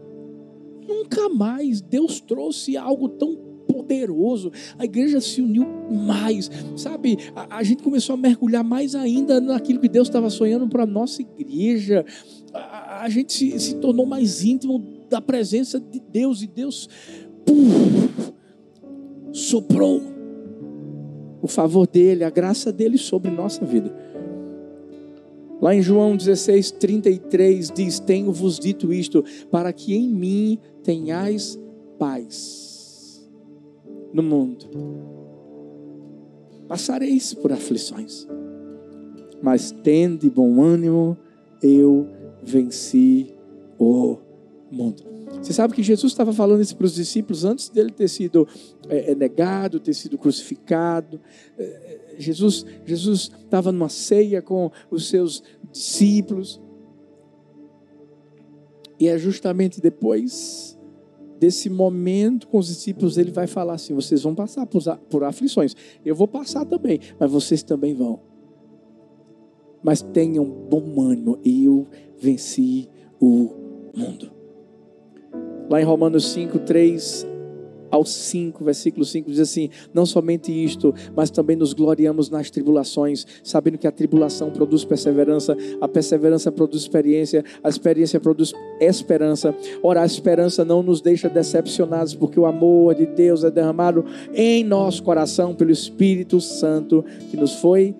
Nunca 0.87 1.27
mais. 1.29 1.81
Deus 1.81 2.21
trouxe 2.21 2.77
algo 2.77 3.09
tão 3.09 3.35
poderoso. 3.67 4.51
A 4.77 4.85
igreja 4.85 5.19
se 5.19 5.41
uniu 5.41 5.65
mais, 5.91 6.49
sabe? 6.77 7.17
A, 7.35 7.57
a 7.57 7.63
gente 7.63 7.83
começou 7.83 8.13
a 8.13 8.17
mergulhar 8.17 8.63
mais 8.63 8.95
ainda 8.95 9.41
naquilo 9.41 9.79
que 9.81 9.89
Deus 9.89 10.07
estava 10.07 10.29
sonhando 10.29 10.67
para 10.67 10.83
a 10.83 10.87
nossa 10.87 11.21
igreja. 11.21 12.05
A, 12.53 13.03
a 13.03 13.09
gente 13.09 13.33
se, 13.33 13.59
se, 13.59 13.75
tornou 13.75 14.05
mais 14.05 14.43
íntimo 14.43 14.81
da 15.09 15.19
presença 15.19 15.79
de 15.79 15.99
Deus 15.99 16.41
e 16.41 16.47
Deus 16.47 16.87
puf, 17.45 18.33
soprou 19.33 20.14
o 21.45 21.47
favor 21.47 21.85
dele, 21.85 22.23
a 22.23 22.29
graça 22.31 22.73
dele 22.73 22.97
sobre 22.97 23.29
nossa 23.29 23.63
vida. 23.63 23.93
Lá 25.61 25.75
em 25.75 25.81
João 25.81 26.17
16, 26.17 26.71
33 26.71 27.71
diz: 27.71 27.99
Tenho-vos 27.99 28.57
dito 28.59 28.91
isto, 28.91 29.23
para 29.51 29.71
que 29.71 29.95
em 29.95 30.09
mim 30.09 30.57
tenhais 30.83 31.59
paz 31.99 33.29
no 34.11 34.23
mundo. 34.23 34.65
Passareis 36.67 37.35
por 37.35 37.51
aflições, 37.51 38.27
mas 39.39 39.71
tende 39.83 40.27
bom 40.31 40.63
ânimo, 40.63 41.15
eu 41.61 42.07
venci 42.41 43.31
o 43.77 44.17
mundo. 44.71 45.14
Você 45.45 45.53
sabe 45.53 45.75
que 45.75 45.83
Jesus 45.83 46.11
estava 46.11 46.33
falando 46.33 46.61
isso 46.61 46.75
para 46.75 46.87
os 46.87 46.95
discípulos 46.95 47.45
antes 47.45 47.69
dele 47.69 47.91
ter 47.91 48.07
sido 48.07 48.47
é, 48.89 49.11
é 49.11 49.15
negado, 49.15 49.79
ter 49.79 49.93
sido 49.93 50.17
crucificado. 50.17 51.21
É, 51.55 52.15
Jesus 52.17 52.65
Jesus 52.83 53.31
estava 53.43 53.71
numa 53.71 53.87
ceia 53.87 54.41
com 54.41 54.71
os 54.89 55.07
seus 55.07 55.43
discípulos. 55.71 56.59
E 58.99 59.07
é 59.07 59.19
justamente 59.19 59.79
depois 59.79 60.75
desse 61.39 61.69
momento 61.69 62.47
com 62.47 62.57
os 62.57 62.65
discípulos, 62.65 63.15
ele 63.15 63.29
vai 63.29 63.45
falar 63.45 63.75
assim: 63.75 63.93
vocês 63.93 64.23
vão 64.23 64.33
passar 64.33 64.65
por, 64.65 64.81
por 65.11 65.23
aflições. 65.23 65.75
Eu 66.03 66.15
vou 66.15 66.27
passar 66.27 66.65
também, 66.65 66.99
mas 67.19 67.29
vocês 67.29 67.61
também 67.61 67.93
vão. 67.93 68.19
Mas 69.83 70.01
tenham 70.01 70.43
bom 70.43 70.99
ânimo, 71.03 71.37
eu 71.45 71.85
venci 72.17 72.89
o 73.21 73.91
mundo. 73.95 74.34
Lá 75.69 75.81
em 75.81 75.85
Romanos 75.85 76.31
5, 76.31 76.59
3 76.59 77.27
ao 77.95 78.05
5, 78.05 78.63
versículo 78.63 79.05
5 79.05 79.29
diz 79.29 79.39
assim: 79.39 79.69
Não 79.93 80.05
somente 80.05 80.51
isto, 80.51 80.93
mas 81.15 81.29
também 81.29 81.55
nos 81.55 81.73
gloriamos 81.73 82.29
nas 82.29 82.49
tribulações, 82.49 83.25
sabendo 83.43 83.77
que 83.77 83.87
a 83.87 83.91
tribulação 83.91 84.51
produz 84.51 84.83
perseverança, 84.83 85.55
a 85.79 85.87
perseverança 85.87 86.51
produz 86.51 86.81
experiência, 86.81 87.43
a 87.63 87.69
experiência 87.69 88.19
produz 88.19 88.53
esperança. 88.79 89.55
Ora, 89.81 90.01
a 90.01 90.05
esperança 90.05 90.65
não 90.65 90.83
nos 90.83 91.01
deixa 91.01 91.29
decepcionados, 91.29 92.13
porque 92.13 92.39
o 92.39 92.45
amor 92.45 92.95
de 92.95 93.05
Deus 93.05 93.43
é 93.43 93.51
derramado 93.51 94.05
em 94.33 94.63
nosso 94.63 95.01
coração 95.03 95.55
pelo 95.55 95.71
Espírito 95.71 96.41
Santo 96.41 97.03
que 97.29 97.37
nos 97.37 97.55
foi 97.55 97.95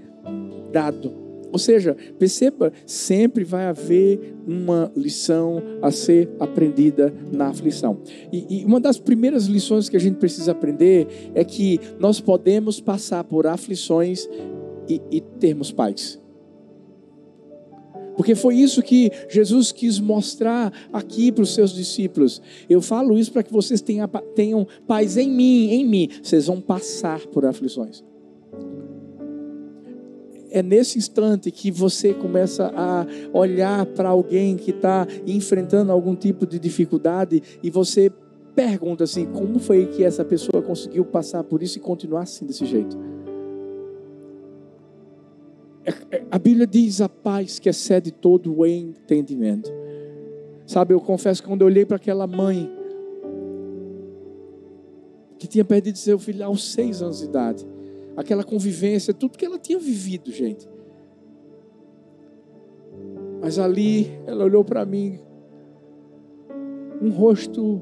dado. 0.71 1.24
Ou 1.55 1.59
seja, 1.59 1.95
perceba, 2.19 2.73
sempre 2.85 3.45
vai 3.45 3.67
haver 3.67 4.35
uma 4.45 4.91
lição 4.93 5.63
a 5.81 5.89
ser 5.89 6.29
aprendida 6.37 7.13
na 7.31 7.47
aflição. 7.47 7.99
E, 8.29 8.59
e, 8.59 8.65
uma 8.65 8.77
das 8.77 8.99
primeiras 8.99 9.45
lições 9.45 9.87
que 9.87 9.95
a 9.95 9.99
gente 9.99 10.17
precisa 10.17 10.51
aprender 10.51 11.07
é 11.33 11.45
que 11.45 11.79
nós 11.97 12.19
podemos 12.19 12.81
passar 12.81 13.23
por 13.23 13.47
aflições 13.47 14.27
e, 14.85 15.01
e 15.09 15.21
termos 15.21 15.71
paz. 15.71 16.21
Porque 18.17 18.35
foi 18.35 18.55
isso 18.57 18.83
que 18.83 19.09
Jesus 19.29 19.71
quis 19.71 19.97
mostrar 19.97 20.73
aqui 20.91 21.31
para 21.31 21.43
os 21.43 21.53
seus 21.53 21.73
discípulos. 21.73 22.41
Eu 22.69 22.81
falo 22.81 23.17
isso 23.17 23.31
para 23.31 23.43
que 23.43 23.53
vocês 23.53 23.79
tenham, 23.79 24.09
tenham 24.35 24.67
paz 24.85 25.15
em 25.15 25.31
mim, 25.31 25.69
em 25.71 25.87
mim. 25.87 26.09
Vocês 26.21 26.47
vão 26.47 26.59
passar 26.59 27.25
por 27.27 27.45
aflições 27.45 28.03
é 30.55 30.63
nesse 30.63 30.97
instante 30.97 31.51
que 31.51 31.69
você 31.69 32.13
começa 32.13 32.71
a 32.73 33.05
olhar 33.33 33.85
para 33.87 34.07
alguém 34.07 34.55
que 34.55 34.71
está 34.71 35.05
enfrentando 35.27 35.91
algum 35.91 36.15
tipo 36.15 36.47
de 36.47 36.57
dificuldade 36.57 37.43
e 37.61 37.69
você 37.69 38.09
pergunta 38.55 39.03
assim: 39.03 39.25
como 39.25 39.59
foi 39.59 39.85
que 39.87 40.01
essa 40.01 40.23
pessoa 40.23 40.63
conseguiu 40.63 41.03
passar 41.03 41.43
por 41.43 41.61
isso 41.61 41.77
e 41.77 41.81
continuar 41.81 42.21
assim 42.21 42.45
desse 42.45 42.65
jeito? 42.65 42.97
É, 45.83 46.15
é, 46.15 46.25
a 46.31 46.39
Bíblia 46.39 46.65
diz 46.65 47.01
a 47.01 47.09
paz 47.09 47.59
que 47.59 47.67
excede 47.67 48.09
todo 48.11 48.57
o 48.57 48.65
entendimento. 48.65 49.69
Sabe, 50.65 50.93
eu 50.93 51.01
confesso 51.01 51.43
que 51.43 51.49
quando 51.49 51.63
eu 51.63 51.67
olhei 51.67 51.85
para 51.85 51.97
aquela 51.97 52.25
mãe 52.25 52.71
que 55.37 55.47
tinha 55.47 55.65
perdido 55.65 55.97
seu 55.97 56.17
filho 56.17 56.45
aos 56.45 56.71
seis 56.71 57.01
anos 57.01 57.19
de 57.19 57.25
idade, 57.25 57.74
aquela 58.15 58.43
convivência, 58.43 59.13
tudo 59.13 59.37
que 59.37 59.45
ela 59.45 59.59
tinha 59.59 59.79
vivido, 59.79 60.31
gente. 60.31 60.67
Mas 63.41 63.59
ali 63.59 64.11
ela 64.25 64.43
olhou 64.43 64.63
para 64.63 64.85
mim, 64.85 65.19
um 67.01 67.09
rosto 67.09 67.81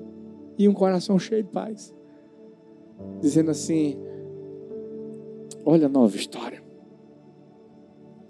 e 0.57 0.67
um 0.67 0.73
coração 0.73 1.17
cheio 1.17 1.43
de 1.43 1.49
paz, 1.49 1.93
dizendo 3.21 3.51
assim: 3.51 3.97
Olha 5.65 5.85
a 5.85 5.89
nova 5.89 6.15
história, 6.15 6.61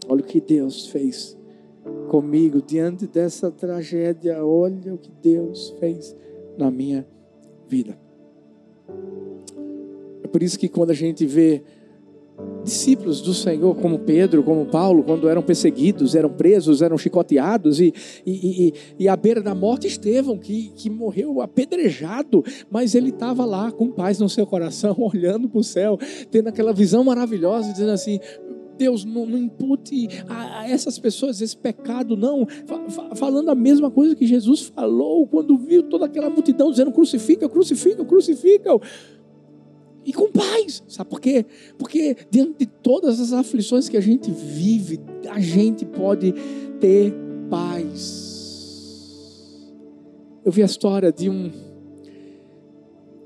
olha 0.08 0.22
o 0.22 0.26
que 0.26 0.40
Deus 0.40 0.88
fez 0.88 1.38
comigo 2.10 2.62
diante 2.62 3.08
dessa 3.08 3.50
tragédia, 3.50 4.46
olha 4.46 4.94
o 4.94 4.98
que 4.98 5.12
Deus 5.22 5.72
fez 5.80 6.16
na 6.58 6.70
minha 6.70 7.08
vida. 7.68 7.98
É 10.24 10.28
por 10.28 10.44
isso 10.44 10.60
que 10.60 10.70
quando 10.70 10.92
a 10.92 10.96
gente 10.96 11.26
vê 11.26 11.64
discípulos 12.64 13.22
do 13.22 13.34
Senhor, 13.34 13.76
como 13.76 14.00
Pedro, 14.00 14.42
como 14.44 14.66
Paulo, 14.66 15.04
quando 15.04 15.28
eram 15.28 15.42
perseguidos, 15.42 16.16
eram 16.16 16.30
presos, 16.30 16.82
eram 16.82 16.98
chicoteados, 16.98 17.80
e, 17.80 17.94
e, 18.26 18.68
e, 18.68 18.74
e 19.00 19.08
à 19.08 19.16
beira 19.16 19.42
da 19.42 19.54
morte, 19.54 19.88
Estevão, 19.88 20.38
que, 20.38 20.72
que 20.76 20.90
morreu 20.90 21.42
apedrejado, 21.42 22.44
mas 22.72 22.96
ele 22.96 23.10
estava 23.10 23.46
lá 23.46 23.72
com 23.72 23.92
paz 23.92 24.20
no 24.20 24.30
seu 24.30 24.48
coração, 24.48 24.96
olhando 25.14 25.50
para 25.50 25.60
o 25.60 25.64
céu, 25.64 25.98
tendo 26.32 26.48
aquela 26.48 26.74
visão 26.74 27.04
maravilhosa, 27.04 27.72
dizendo 27.72 27.92
assim: 27.92 28.20
Deus, 28.78 29.06
não, 29.06 29.26
não 29.26 29.38
impute 29.38 30.08
a, 30.28 30.62
a, 30.62 30.70
essas 30.70 30.98
pessoas 30.98 31.42
esse 31.42 31.56
pecado, 31.56 32.16
não. 32.16 32.48
Falando 33.16 33.50
a 33.50 33.56
mesma 33.56 33.92
coisa 33.92 34.16
que 34.16 34.26
Jesus 34.26 34.62
falou 34.62 35.28
quando 35.28 35.58
viu 35.58 35.84
toda 35.84 36.06
aquela 36.06 36.30
multidão 36.30 36.72
dizendo: 36.72 36.92
crucifica, 36.92 37.48
crucifica, 37.48 38.04
crucifica 38.04 38.80
e 40.06 40.14
com 40.14 40.32
paz. 40.32 40.84
Sabe 40.88 41.10
por 41.10 41.20
quê? 41.20 41.46
Porque 41.78 42.16
diante 42.30 42.60
de 42.60 42.66
todas 42.66 43.20
as 43.20 43.34
aflições 43.34 43.90
que 43.90 43.98
a 43.98 44.02
gente 44.02 44.32
vive, 44.32 45.00
a 45.30 45.40
gente 45.40 45.86
pode 45.86 46.34
ter 46.80 47.14
paz. 47.50 48.34
Eu 50.44 50.52
vi 50.52 50.62
a 50.62 50.66
história 50.66 51.12
de 51.12 51.30
um 51.30 51.52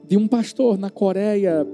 de 0.07 0.15
um 0.15 0.25
pastor 0.25 0.77
na 0.77 0.89
Coreia, 0.89 1.67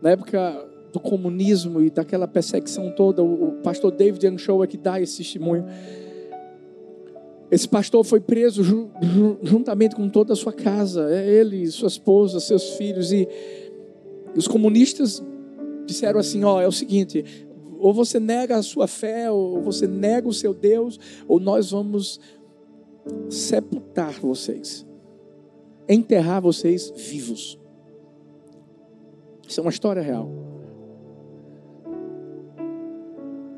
na 0.00 0.10
época 0.10 0.64
do 0.92 1.00
comunismo 1.00 1.82
e 1.82 1.90
daquela 1.90 2.28
perseguição 2.28 2.92
toda. 2.92 3.20
O 3.20 3.58
pastor 3.64 3.90
David 3.90 4.24
Anshow 4.28 4.62
é 4.62 4.66
que 4.68 4.76
dá 4.76 5.00
esse 5.00 5.18
testemunho. 5.18 5.66
Esse 7.54 7.68
pastor 7.68 8.02
foi 8.02 8.18
preso 8.18 8.64
juntamente 9.40 9.94
com 9.94 10.08
toda 10.08 10.32
a 10.32 10.36
sua 10.36 10.52
casa, 10.52 11.08
é 11.08 11.24
ele, 11.24 11.64
sua 11.68 11.86
esposa, 11.86 12.40
seus 12.40 12.70
filhos. 12.70 13.12
E 13.12 13.28
os 14.34 14.48
comunistas 14.48 15.22
disseram 15.86 16.18
assim: 16.18 16.42
ó, 16.42 16.60
é 16.60 16.66
o 16.66 16.72
seguinte, 16.72 17.46
ou 17.78 17.94
você 17.94 18.18
nega 18.18 18.56
a 18.56 18.62
sua 18.62 18.88
fé, 18.88 19.30
ou 19.30 19.62
você 19.62 19.86
nega 19.86 20.26
o 20.26 20.32
seu 20.32 20.52
Deus, 20.52 20.98
ou 21.28 21.38
nós 21.38 21.70
vamos 21.70 22.18
sepultar 23.30 24.14
vocês, 24.14 24.84
enterrar 25.88 26.42
vocês 26.42 26.92
vivos. 26.96 27.56
Isso 29.46 29.60
é 29.60 29.62
uma 29.62 29.70
história 29.70 30.02
real. 30.02 30.28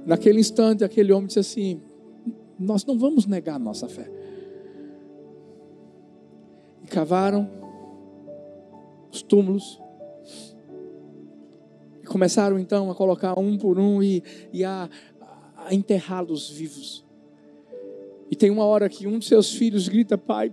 Naquele 0.05 0.39
instante, 0.39 0.85
aquele 0.85 1.15
homem 1.15 1.29
disse 1.29 1.39
assim: 1.39 1.81
Nós 2.59 2.85
não 2.85 2.99
vamos 2.99 3.27
negar 3.27 3.57
a 3.57 3.59
nossa 3.59 3.89
fé. 3.89 4.11
E 6.83 6.87
cavaram 6.87 7.49
os 9.13 9.23
túmulos. 9.23 9.81
E 12.03 12.07
começaram 12.07 12.59
então 12.59 12.91
a 12.91 12.95
colocar 12.95 13.39
um 13.39 13.59
por 13.59 13.79
um 13.79 14.03
e, 14.03 14.23
e 14.53 14.65
a, 14.65 14.89
a 15.57 15.75
enterrá-los 15.75 16.49
vivos. 16.51 17.05
E 18.31 18.37
tem 18.37 18.51
uma 18.51 18.65
hora 18.65 18.89
que 18.89 19.07
um 19.07 19.19
de 19.19 19.27
seus 19.27 19.55
filhos 19.55 19.89
grita: 19.89 20.17
Pai, 20.17 20.53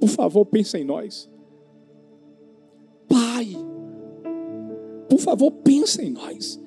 por 0.00 0.08
favor, 0.08 0.44
pensa 0.46 0.78
em 0.78 0.84
nós. 0.84 1.30
Pai, 3.08 3.48
por 5.08 5.18
favor, 5.18 5.50
pensa 5.50 6.02
em 6.02 6.10
nós. 6.10 6.60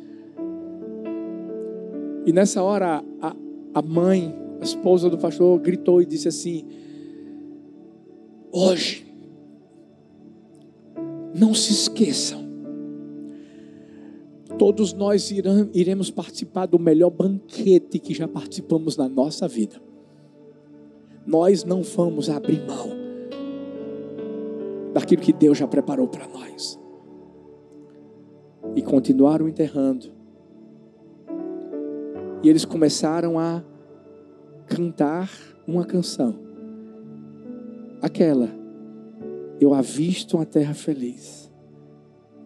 E 2.26 2.32
nessa 2.32 2.62
hora, 2.62 3.04
a, 3.22 3.36
a 3.74 3.82
mãe, 3.82 4.34
a 4.62 4.64
esposa 4.64 5.10
do 5.10 5.18
pastor, 5.18 5.60
gritou 5.60 6.02
e 6.02 6.06
disse 6.06 6.28
assim: 6.28 6.66
Hoje, 8.52 9.06
não 11.34 11.54
se 11.56 11.74
esqueçam, 11.74 12.42
todos 14.60 14.94
nós 14.94 15.32
iremos 15.74 16.12
participar 16.12 16.68
do 16.68 16.78
melhor 16.78 17.10
banquete 17.10 17.98
que 17.98 18.14
já 18.14 18.28
participamos 18.28 18.96
na 18.96 19.10
nossa 19.10 19.48
vida. 19.48 19.82
Nós 21.26 21.64
não 21.64 21.82
vamos 21.82 22.30
abrir 22.30 22.62
mão 22.66 22.90
daquilo 24.94 25.22
que 25.22 25.34
Deus 25.34 25.58
já 25.58 25.68
preparou 25.68 26.08
para 26.08 26.28
nós. 26.28 26.80
E 28.76 28.82
continuaram 28.82 29.50
enterrando 29.50 30.22
e 32.44 32.50
eles 32.50 32.66
começaram 32.66 33.38
a 33.38 33.64
cantar 34.76 35.30
uma 35.68 35.84
canção. 35.84 36.34
Aquela, 38.02 38.50
eu 39.60 39.74
avisto 39.74 40.38
uma 40.38 40.46
terra 40.46 40.74
feliz, 40.74 41.52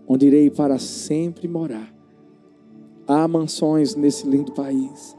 onde 0.07 0.26
irei 0.26 0.49
para 0.49 0.80
sempre 0.80 1.47
morar. 1.47 1.93
Há 3.07 3.28
mansões 3.28 3.95
nesse 3.95 4.28
lindo 4.28 4.51
país 4.53 5.15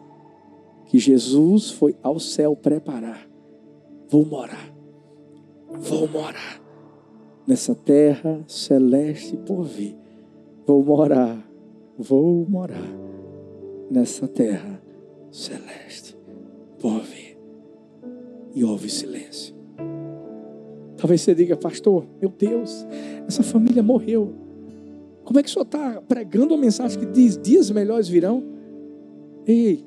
que 0.86 0.98
Jesus 0.98 1.70
foi 1.70 1.96
ao 2.02 2.18
céu 2.18 2.57
preparar. 2.57 3.28
Vou 4.09 4.26
morar, 4.26 4.74
vou 5.70 6.09
morar 6.09 6.61
nessa 7.46 7.74
terra 7.74 8.42
celeste 8.48 9.36
por 9.36 9.62
vir. 9.62 9.96
Vou 10.66 10.84
morar, 10.84 11.48
vou 11.96 12.44
morar 12.48 12.90
nessa 13.88 14.26
terra 14.26 14.82
celeste. 15.30 16.16
Ouve 16.87 17.37
e 18.55 18.62
ouve 18.62 18.89
silêncio. 18.89 19.53
Talvez 20.97 21.20
você 21.20 21.34
diga, 21.34 21.57
pastor, 21.57 22.07
meu 22.20 22.30
Deus, 22.30 22.87
essa 23.26 23.43
família 23.43 23.82
morreu. 23.82 24.32
Como 25.24 25.37
é 25.41 25.43
que 25.43 25.49
o 25.49 25.53
senhor 25.53 25.64
está 25.64 26.01
pregando 26.03 26.55
uma 26.55 26.61
mensagem 26.61 26.97
que 27.01 27.07
diz 27.07 27.37
dias 27.37 27.72
melhores 27.72 28.07
virão? 28.07 28.41
Ei, 29.45 29.84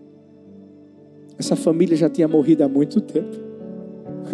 essa 1.37 1.55
família 1.55 1.95
já 1.95 2.09
tinha 2.09 2.27
morrido 2.27 2.65
há 2.65 2.67
muito 2.67 2.99
tempo. 2.99 3.48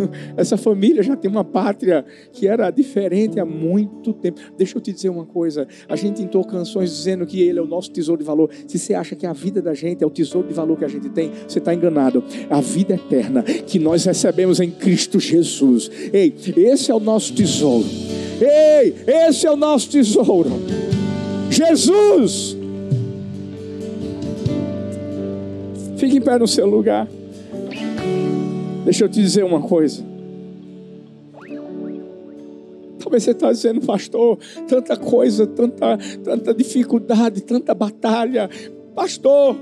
Essa 0.38 0.58
família 0.58 1.04
já 1.04 1.16
tem 1.16 1.30
uma 1.30 1.43
pátria 1.43 2.06
que 2.32 2.48
era 2.48 2.70
diferente 2.70 3.39
há 3.39 3.46
muito 3.46 4.14
tempo. 4.14 4.39
Deixa 4.58 4.78
eu 4.78 4.82
te 4.82 4.91
dizer 4.91 5.10
uma 5.10 5.26
coisa: 5.26 5.68
a 5.88 5.96
gente 5.96 6.22
entrou 6.22 6.43
canções 6.43 6.91
dizendo 6.91 7.26
que 7.26 7.41
Ele 7.41 7.60
é 7.60 7.62
o 7.62 7.68
nosso 7.68 7.91
tesouro 7.91 8.20
de 8.20 8.26
valor. 8.26 8.50
Se 8.68 8.78
você 8.78 8.93
acha 8.93 9.16
que 9.16 9.26
a 9.26 9.34
vida 9.34 9.62
da 9.62 9.74
gente 9.74 10.04
é 10.04 10.08
o 10.08 10.10
tesouro 10.10 10.48
de 10.48 10.54
valor 10.54 10.78
que 10.78 10.86
a 10.86 10.89
gente 10.89 11.10
tem, 11.10 11.32
você 11.48 11.60
está 11.60 11.74
enganado. 11.74 12.24
A 12.50 12.62
vida 12.62 12.96
eterna 12.96 13.43
que 13.43 13.80
nós 13.80 14.06
recebemos 14.06 14.60
em 14.60 14.72
Cristo 14.72 15.20
Jesus. 15.20 15.89
Ei, 16.12 16.34
esse 16.58 16.91
é 16.91 16.96
o 16.96 17.00
nosso 17.00 17.34
tesouro. 17.34 17.86
Ei, 18.41 18.96
esse 19.08 19.46
é 19.46 19.52
o 19.52 19.56
nosso 19.56 19.89
tesouro. 19.89 20.50
Jesus. 21.50 22.58
Fique 25.98 26.18
em 26.18 26.22
pé 26.22 26.38
no 26.38 26.48
seu 26.48 26.66
lugar. 26.66 27.08
Deixa 28.86 29.03
eu 29.03 29.09
te 29.09 29.19
dizer 29.19 29.43
uma 29.43 29.61
coisa. 29.61 30.05
Talvez 32.99 33.23
você 33.23 33.31
está 33.31 33.51
dizendo, 33.51 33.81
pastor, 33.81 34.38
tanta 34.67 34.95
coisa, 34.95 35.47
tanta, 35.47 35.97
tanta 36.23 36.53
dificuldade, 36.53 37.41
tanta 37.41 37.73
batalha. 37.73 38.47
Pastor, 38.95 39.55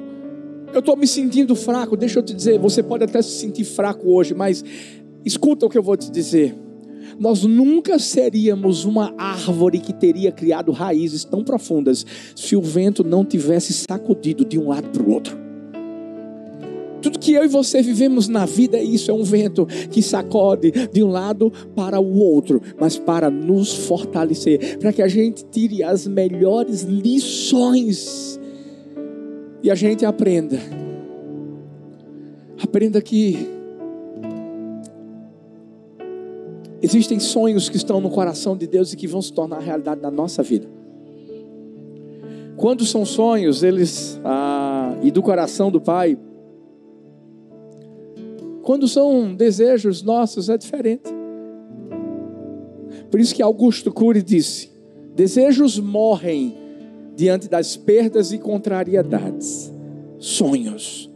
eu 0.74 0.80
estou 0.80 0.98
me 0.98 1.08
sentindo 1.08 1.56
fraco. 1.56 1.96
Deixa 1.96 2.20
eu 2.20 2.24
te 2.24 2.34
dizer, 2.34 2.60
você 2.60 2.84
pode 2.84 3.06
até 3.06 3.22
se 3.22 3.32
sentir 3.32 3.64
fraco 3.64 4.10
hoje, 4.10 4.34
mas 4.34 4.64
escuta 5.24 5.66
o 5.66 5.70
que 5.70 5.78
eu 5.78 5.84
vou 5.84 5.96
te 5.96 6.12
dizer. 6.12 6.54
Nós 7.18 7.44
nunca 7.44 8.00
seríamos 8.00 8.84
uma 8.84 9.14
árvore 9.18 9.80
que 9.80 9.94
teria 9.94 10.34
criado 10.34 10.72
raízes 10.74 11.24
tão 11.24 11.44
profundas 11.44 12.06
se 12.36 12.56
o 12.58 12.62
vento 12.62 13.06
não 13.06 13.24
tivesse 13.24 13.72
sacudido 13.72 14.44
de 14.44 14.60
um 14.60 14.68
lado 14.68 14.90
para 14.90 15.04
o 15.04 15.12
outro. 15.12 15.43
Tudo 17.04 17.20
que 17.20 17.34
eu 17.34 17.44
e 17.44 17.50
você 17.50 17.82
vivemos 17.82 18.30
na 18.30 18.46
vida 18.46 18.78
é 18.78 18.84
isso, 18.84 19.12
é 19.12 19.14
um 19.14 19.24
vento 19.24 19.66
que 19.66 20.02
sacode 20.02 20.72
de 20.72 21.04
um 21.04 21.10
lado 21.10 21.52
para 21.76 22.00
o 22.00 22.18
outro, 22.18 22.62
mas 22.80 22.98
para 22.98 23.30
nos 23.30 23.74
fortalecer, 23.74 24.80
para 24.80 24.94
que 24.94 25.02
a 25.02 25.08
gente 25.10 25.44
tire 25.44 25.84
as 25.84 26.08
melhores 26.08 26.84
lições 26.84 28.40
e 29.62 29.70
a 29.70 29.76
gente 29.76 30.06
aprenda. 30.06 30.58
Aprenda 32.64 33.02
que 33.02 33.50
existem 36.82 37.20
sonhos 37.20 37.68
que 37.68 37.76
estão 37.76 38.00
no 38.00 38.10
coração 38.10 38.56
de 38.56 38.66
Deus 38.66 38.94
e 38.94 38.96
que 38.96 39.08
vão 39.08 39.22
se 39.22 39.34
tornar 39.34 39.60
realidade 39.60 40.02
na 40.02 40.10
nossa 40.10 40.42
vida. 40.42 40.70
Quando 42.56 42.86
são 42.86 43.04
sonhos, 43.04 43.62
eles 43.62 44.22
ah, 44.24 44.96
e 45.02 45.12
do 45.12 45.22
coração 45.22 45.70
do 45.70 45.82
Pai, 45.82 46.18
quando 48.64 48.88
são 48.88 49.36
desejos 49.36 50.02
nossos, 50.02 50.50
é 50.50 50.58
diferente. 50.58 51.12
Por 53.12 53.20
isso 53.20 53.36
que 53.36 53.44
Augusto 53.44 53.92
Cury 53.92 54.24
disse: 54.24 54.72
desejos 55.14 55.78
morrem 55.78 56.58
diante 57.14 57.50
das 57.50 57.76
perdas 57.76 58.32
e 58.32 58.40
contrariedades. 58.40 59.72
Sonhos 60.18 61.12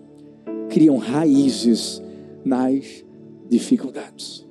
criam 0.70 0.98
raízes 0.98 2.04
nas 2.44 3.04
dificuldades. 3.50 4.46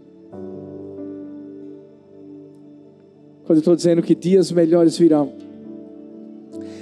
Quando 3.44 3.58
eu 3.58 3.60
estou 3.60 3.76
dizendo 3.76 4.02
que 4.02 4.14
dias 4.14 4.50
melhores 4.50 4.96
virão, 4.96 5.34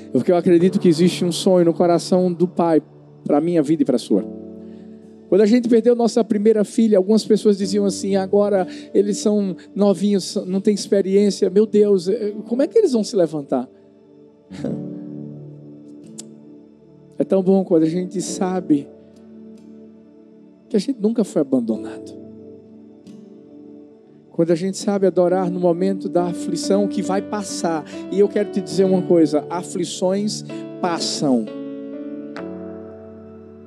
é 0.09 0.13
porque 0.13 0.31
eu 0.31 0.37
acredito 0.37 0.79
que 0.79 0.89
existe 0.89 1.25
um 1.25 1.33
sonho 1.33 1.67
no 1.67 1.75
coração 1.75 2.33
do 2.33 2.47
Pai 2.47 2.81
para 3.25 3.39
a 3.39 3.41
minha 3.41 3.63
vida 3.63 3.83
e 3.83 3.85
para 3.85 3.97
a 3.97 3.99
sua. 3.99 4.44
Quando 5.29 5.41
a 5.41 5.47
gente 5.47 5.69
perdeu 5.69 5.95
nossa 5.95 6.23
primeira 6.23 6.65
filha, 6.65 6.99
algumas 6.99 7.25
pessoas 7.25 7.59
diziam 7.59 7.85
assim: 7.85 8.17
agora 8.17 8.67
eles 8.93 9.19
são 9.19 9.57
novinhos, 9.75 10.37
não 10.47 10.61
têm 10.61 10.75
experiência. 10.75 11.49
Meu 11.51 11.67
Deus, 11.67 12.09
eh, 12.09 12.35
como 12.47 12.63
é 12.63 12.67
que 12.67 12.79
eles 12.79 12.93
vão 12.93 13.05
se 13.05 13.17
levantar? 13.17 13.69
É 17.17 17.23
tão 17.23 17.43
bom 17.45 17.65
quando 17.65 17.85
a 17.85 17.89
gente 17.89 18.21
sabe 18.21 18.89
que 20.69 20.77
a 20.77 20.81
gente 20.81 21.01
nunca 21.01 21.23
foi 21.23 21.43
abandonado. 21.43 22.13
Quando 24.31 24.51
a 24.51 24.57
gente 24.57 24.77
sabe 24.77 25.07
adorar 25.07 25.49
no 25.49 25.61
momento 25.61 26.09
da 26.09 26.25
aflição 26.25 26.89
que 26.89 27.01
vai 27.01 27.23
passar. 27.23 27.85
E 28.11 28.19
eu 28.19 28.29
quero 28.29 28.51
te 28.51 28.61
dizer 28.61 28.85
uma 28.85 29.01
coisa: 29.01 29.47
aflições 29.49 30.45
passam 30.81 31.47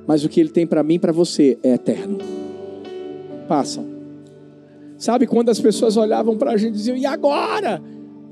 mas 0.08 0.24
o 0.24 0.28
que 0.30 0.40
Ele 0.40 0.48
tem 0.48 0.66
para 0.66 0.82
mim 0.82 0.94
e 0.94 0.98
para 0.98 1.12
você 1.12 1.58
é 1.62 1.74
eterno. 1.74 2.16
Passam. 3.46 3.84
Sabe 4.96 5.26
quando 5.26 5.50
as 5.50 5.60
pessoas 5.60 5.98
olhavam 5.98 6.38
para 6.38 6.52
a 6.52 6.56
gente 6.56 6.70
e 6.70 6.78
diziam: 6.78 6.96
e 6.96 7.04
agora? 7.04 7.82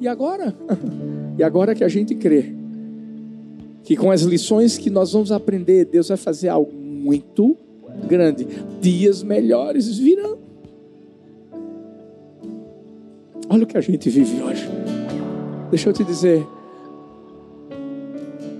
E 0.00 0.08
agora? 0.08 0.56
e 1.36 1.42
agora 1.42 1.74
que 1.74 1.84
a 1.84 1.88
gente 1.88 2.14
crê 2.14 2.54
que 3.84 3.94
com 3.94 4.10
as 4.10 4.22
lições 4.22 4.78
que 4.78 4.88
nós 4.88 5.12
vamos 5.12 5.30
aprender, 5.30 5.84
Deus 5.84 6.08
vai 6.08 6.16
fazer 6.16 6.48
algo 6.48 6.72
muito 6.74 7.56
grande. 8.08 8.46
Dias 8.80 9.22
melhores 9.22 9.98
virão. 9.98 10.38
Olha 13.48 13.64
o 13.64 13.66
que 13.66 13.76
a 13.76 13.80
gente 13.82 14.08
vive 14.08 14.42
hoje. 14.42 14.68
Deixa 15.70 15.90
eu 15.90 15.92
te 15.92 16.02
dizer. 16.02 16.44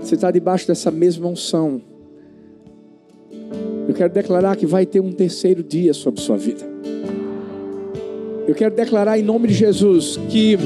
Você 0.01 0.15
está 0.15 0.31
debaixo 0.31 0.69
dessa 0.69 0.91
mesma 0.91 1.27
unção. 1.27 1.96
Quero 3.97 4.13
declarar 4.13 4.57
que 4.57 4.67
vai 4.67 4.85
ter 4.85 5.01
um 5.01 5.11
terceiro 5.11 5.63
dia 5.63 5.95
sobre 5.95 6.21
sua 6.21 6.37
vida. 6.37 6.65
Eu 8.47 8.55
quero 8.55 8.75
declarar 8.75 9.19
em 9.19 9.23
nome 9.23 9.49
de 9.49 9.55
Jesus 9.55 10.21
que, 10.29 10.59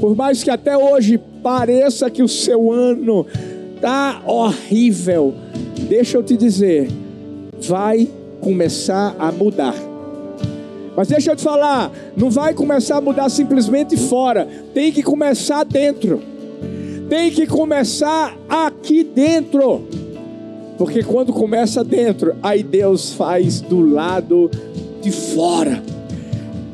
por 0.00 0.14
mais 0.14 0.44
que 0.44 0.48
até 0.48 0.78
hoje 0.78 1.18
pareça 1.42 2.08
que 2.08 2.22
o 2.22 2.28
seu 2.28 2.70
ano 2.70 3.26
está 3.74 4.22
horrível, 4.24 5.34
deixa 5.88 6.18
eu 6.18 6.22
te 6.22 6.36
dizer, 6.36 6.88
vai 7.60 8.08
começar 8.40 9.16
a 9.18 9.32
mudar. 9.32 9.74
Mas 10.96 11.08
deixa 11.08 11.32
eu 11.32 11.36
te 11.36 11.42
falar, 11.42 11.90
não 12.16 12.30
vai 12.30 12.54
começar 12.54 12.98
a 12.98 13.00
mudar 13.00 13.28
simplesmente 13.28 13.96
fora, 13.96 14.46
tem 14.72 14.92
que 14.92 15.02
começar 15.02 15.64
dentro. 15.64 16.22
Tem 17.08 17.28
que 17.28 17.44
começar 17.44 18.38
aqui 18.48 19.02
dentro. 19.02 19.84
Porque 20.80 21.02
quando 21.02 21.30
começa 21.30 21.84
dentro, 21.84 22.34
aí 22.42 22.62
Deus 22.62 23.12
faz 23.12 23.60
do 23.60 23.80
lado 23.82 24.50
de 25.02 25.10
fora. 25.10 25.82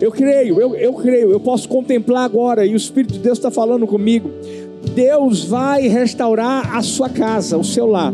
Eu 0.00 0.12
creio, 0.12 0.60
eu, 0.60 0.76
eu 0.76 0.94
creio, 0.94 1.32
eu 1.32 1.40
posso 1.40 1.68
contemplar 1.68 2.24
agora, 2.24 2.64
e 2.64 2.72
o 2.72 2.76
Espírito 2.76 3.14
de 3.14 3.18
Deus 3.18 3.36
está 3.36 3.50
falando 3.50 3.84
comigo. 3.84 4.30
Deus 4.94 5.42
vai 5.42 5.88
restaurar 5.88 6.76
a 6.76 6.82
sua 6.82 7.08
casa, 7.08 7.58
o 7.58 7.64
seu 7.64 7.84
lar. 7.84 8.12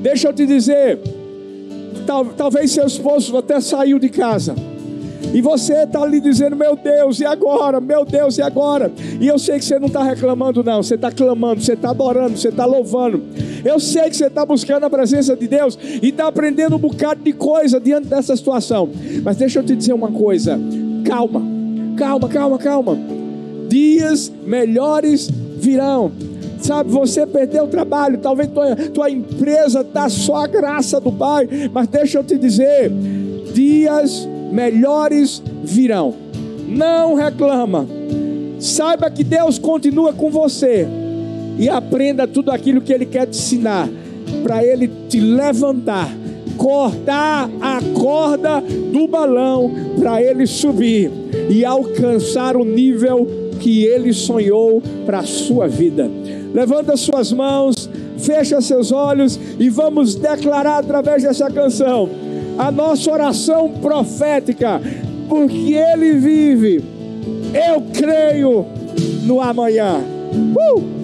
Deixa 0.00 0.28
eu 0.28 0.32
te 0.32 0.46
dizer, 0.46 1.00
tal, 2.06 2.26
talvez 2.26 2.70
seu 2.70 2.86
esposo 2.86 3.36
até 3.36 3.60
saiu 3.60 3.98
de 3.98 4.08
casa. 4.08 4.54
E 5.32 5.40
você 5.40 5.84
está 5.84 6.02
ali 6.02 6.20
dizendo, 6.20 6.56
meu 6.56 6.76
Deus, 6.76 7.20
e 7.20 7.24
agora? 7.24 7.80
Meu 7.80 8.04
Deus, 8.04 8.38
e 8.38 8.42
agora? 8.42 8.92
E 9.20 9.26
eu 9.26 9.38
sei 9.38 9.58
que 9.58 9.64
você 9.64 9.78
não 9.78 9.86
está 9.86 10.02
reclamando, 10.02 10.62
não. 10.62 10.82
Você 10.82 10.94
está 10.94 11.10
clamando, 11.10 11.62
você 11.62 11.72
está 11.72 11.90
adorando, 11.90 12.36
você 12.36 12.48
está 12.48 12.64
louvando. 12.64 13.22
Eu 13.64 13.80
sei 13.80 14.10
que 14.10 14.16
você 14.16 14.26
está 14.26 14.44
buscando 14.44 14.84
a 14.84 14.90
presença 14.90 15.34
de 15.34 15.48
Deus 15.48 15.78
e 16.02 16.08
está 16.08 16.28
aprendendo 16.28 16.76
um 16.76 16.78
bocado 16.78 17.22
de 17.22 17.32
coisa 17.32 17.80
diante 17.80 18.08
dessa 18.08 18.36
situação. 18.36 18.88
Mas 19.22 19.36
deixa 19.36 19.58
eu 19.58 19.64
te 19.64 19.74
dizer 19.74 19.92
uma 19.92 20.10
coisa: 20.10 20.58
calma, 21.04 21.42
calma, 21.96 22.28
calma, 22.28 22.58
calma. 22.58 22.98
Dias 23.68 24.30
melhores 24.44 25.30
virão. 25.56 26.12
Sabe, 26.60 26.90
você 26.90 27.26
perdeu 27.26 27.64
o 27.64 27.68
trabalho, 27.68 28.16
talvez 28.16 28.48
tua, 28.48 28.74
tua 28.74 29.10
empresa 29.10 29.82
está 29.82 30.08
só 30.08 30.36
a 30.36 30.46
graça 30.46 30.98
do 30.98 31.12
Pai, 31.12 31.46
mas 31.70 31.88
deixa 31.88 32.18
eu 32.18 32.24
te 32.24 32.38
dizer: 32.38 32.90
dias 33.52 34.26
melhores 34.54 35.42
virão. 35.64 36.14
Não 36.68 37.14
reclama. 37.14 37.86
Saiba 38.60 39.10
que 39.10 39.24
Deus 39.24 39.58
continua 39.58 40.12
com 40.12 40.30
você 40.30 40.86
e 41.58 41.68
aprenda 41.68 42.26
tudo 42.26 42.52
aquilo 42.52 42.80
que 42.80 42.92
Ele 42.92 43.04
quer 43.04 43.26
te 43.26 43.36
ensinar, 43.36 43.88
para 44.44 44.64
Ele 44.64 44.88
te 45.08 45.18
levantar, 45.20 46.08
cortar 46.56 47.50
a 47.60 47.80
corda 47.92 48.60
do 48.60 49.08
balão, 49.08 49.70
para 49.98 50.22
Ele 50.22 50.46
subir 50.46 51.10
e 51.50 51.64
alcançar 51.64 52.56
o 52.56 52.64
nível 52.64 53.26
que 53.58 53.84
Ele 53.84 54.12
sonhou 54.12 54.80
para 55.04 55.18
a 55.18 55.24
sua 55.24 55.66
vida. 55.66 56.08
Levanta 56.54 56.96
suas 56.96 57.32
mãos, 57.32 57.90
fecha 58.18 58.60
seus 58.60 58.92
olhos 58.92 59.38
e 59.58 59.68
vamos 59.68 60.14
declarar 60.14 60.78
através 60.78 61.24
dessa 61.24 61.50
canção 61.50 62.08
a 62.58 62.70
nossa 62.70 63.10
oração 63.10 63.70
profética, 63.80 64.80
porque 65.28 65.74
Ele 65.74 66.14
vive. 66.14 66.84
Eu 67.52 67.82
creio 67.92 68.66
no 69.24 69.40
amanhã. 69.40 70.00
Uh! 70.34 71.03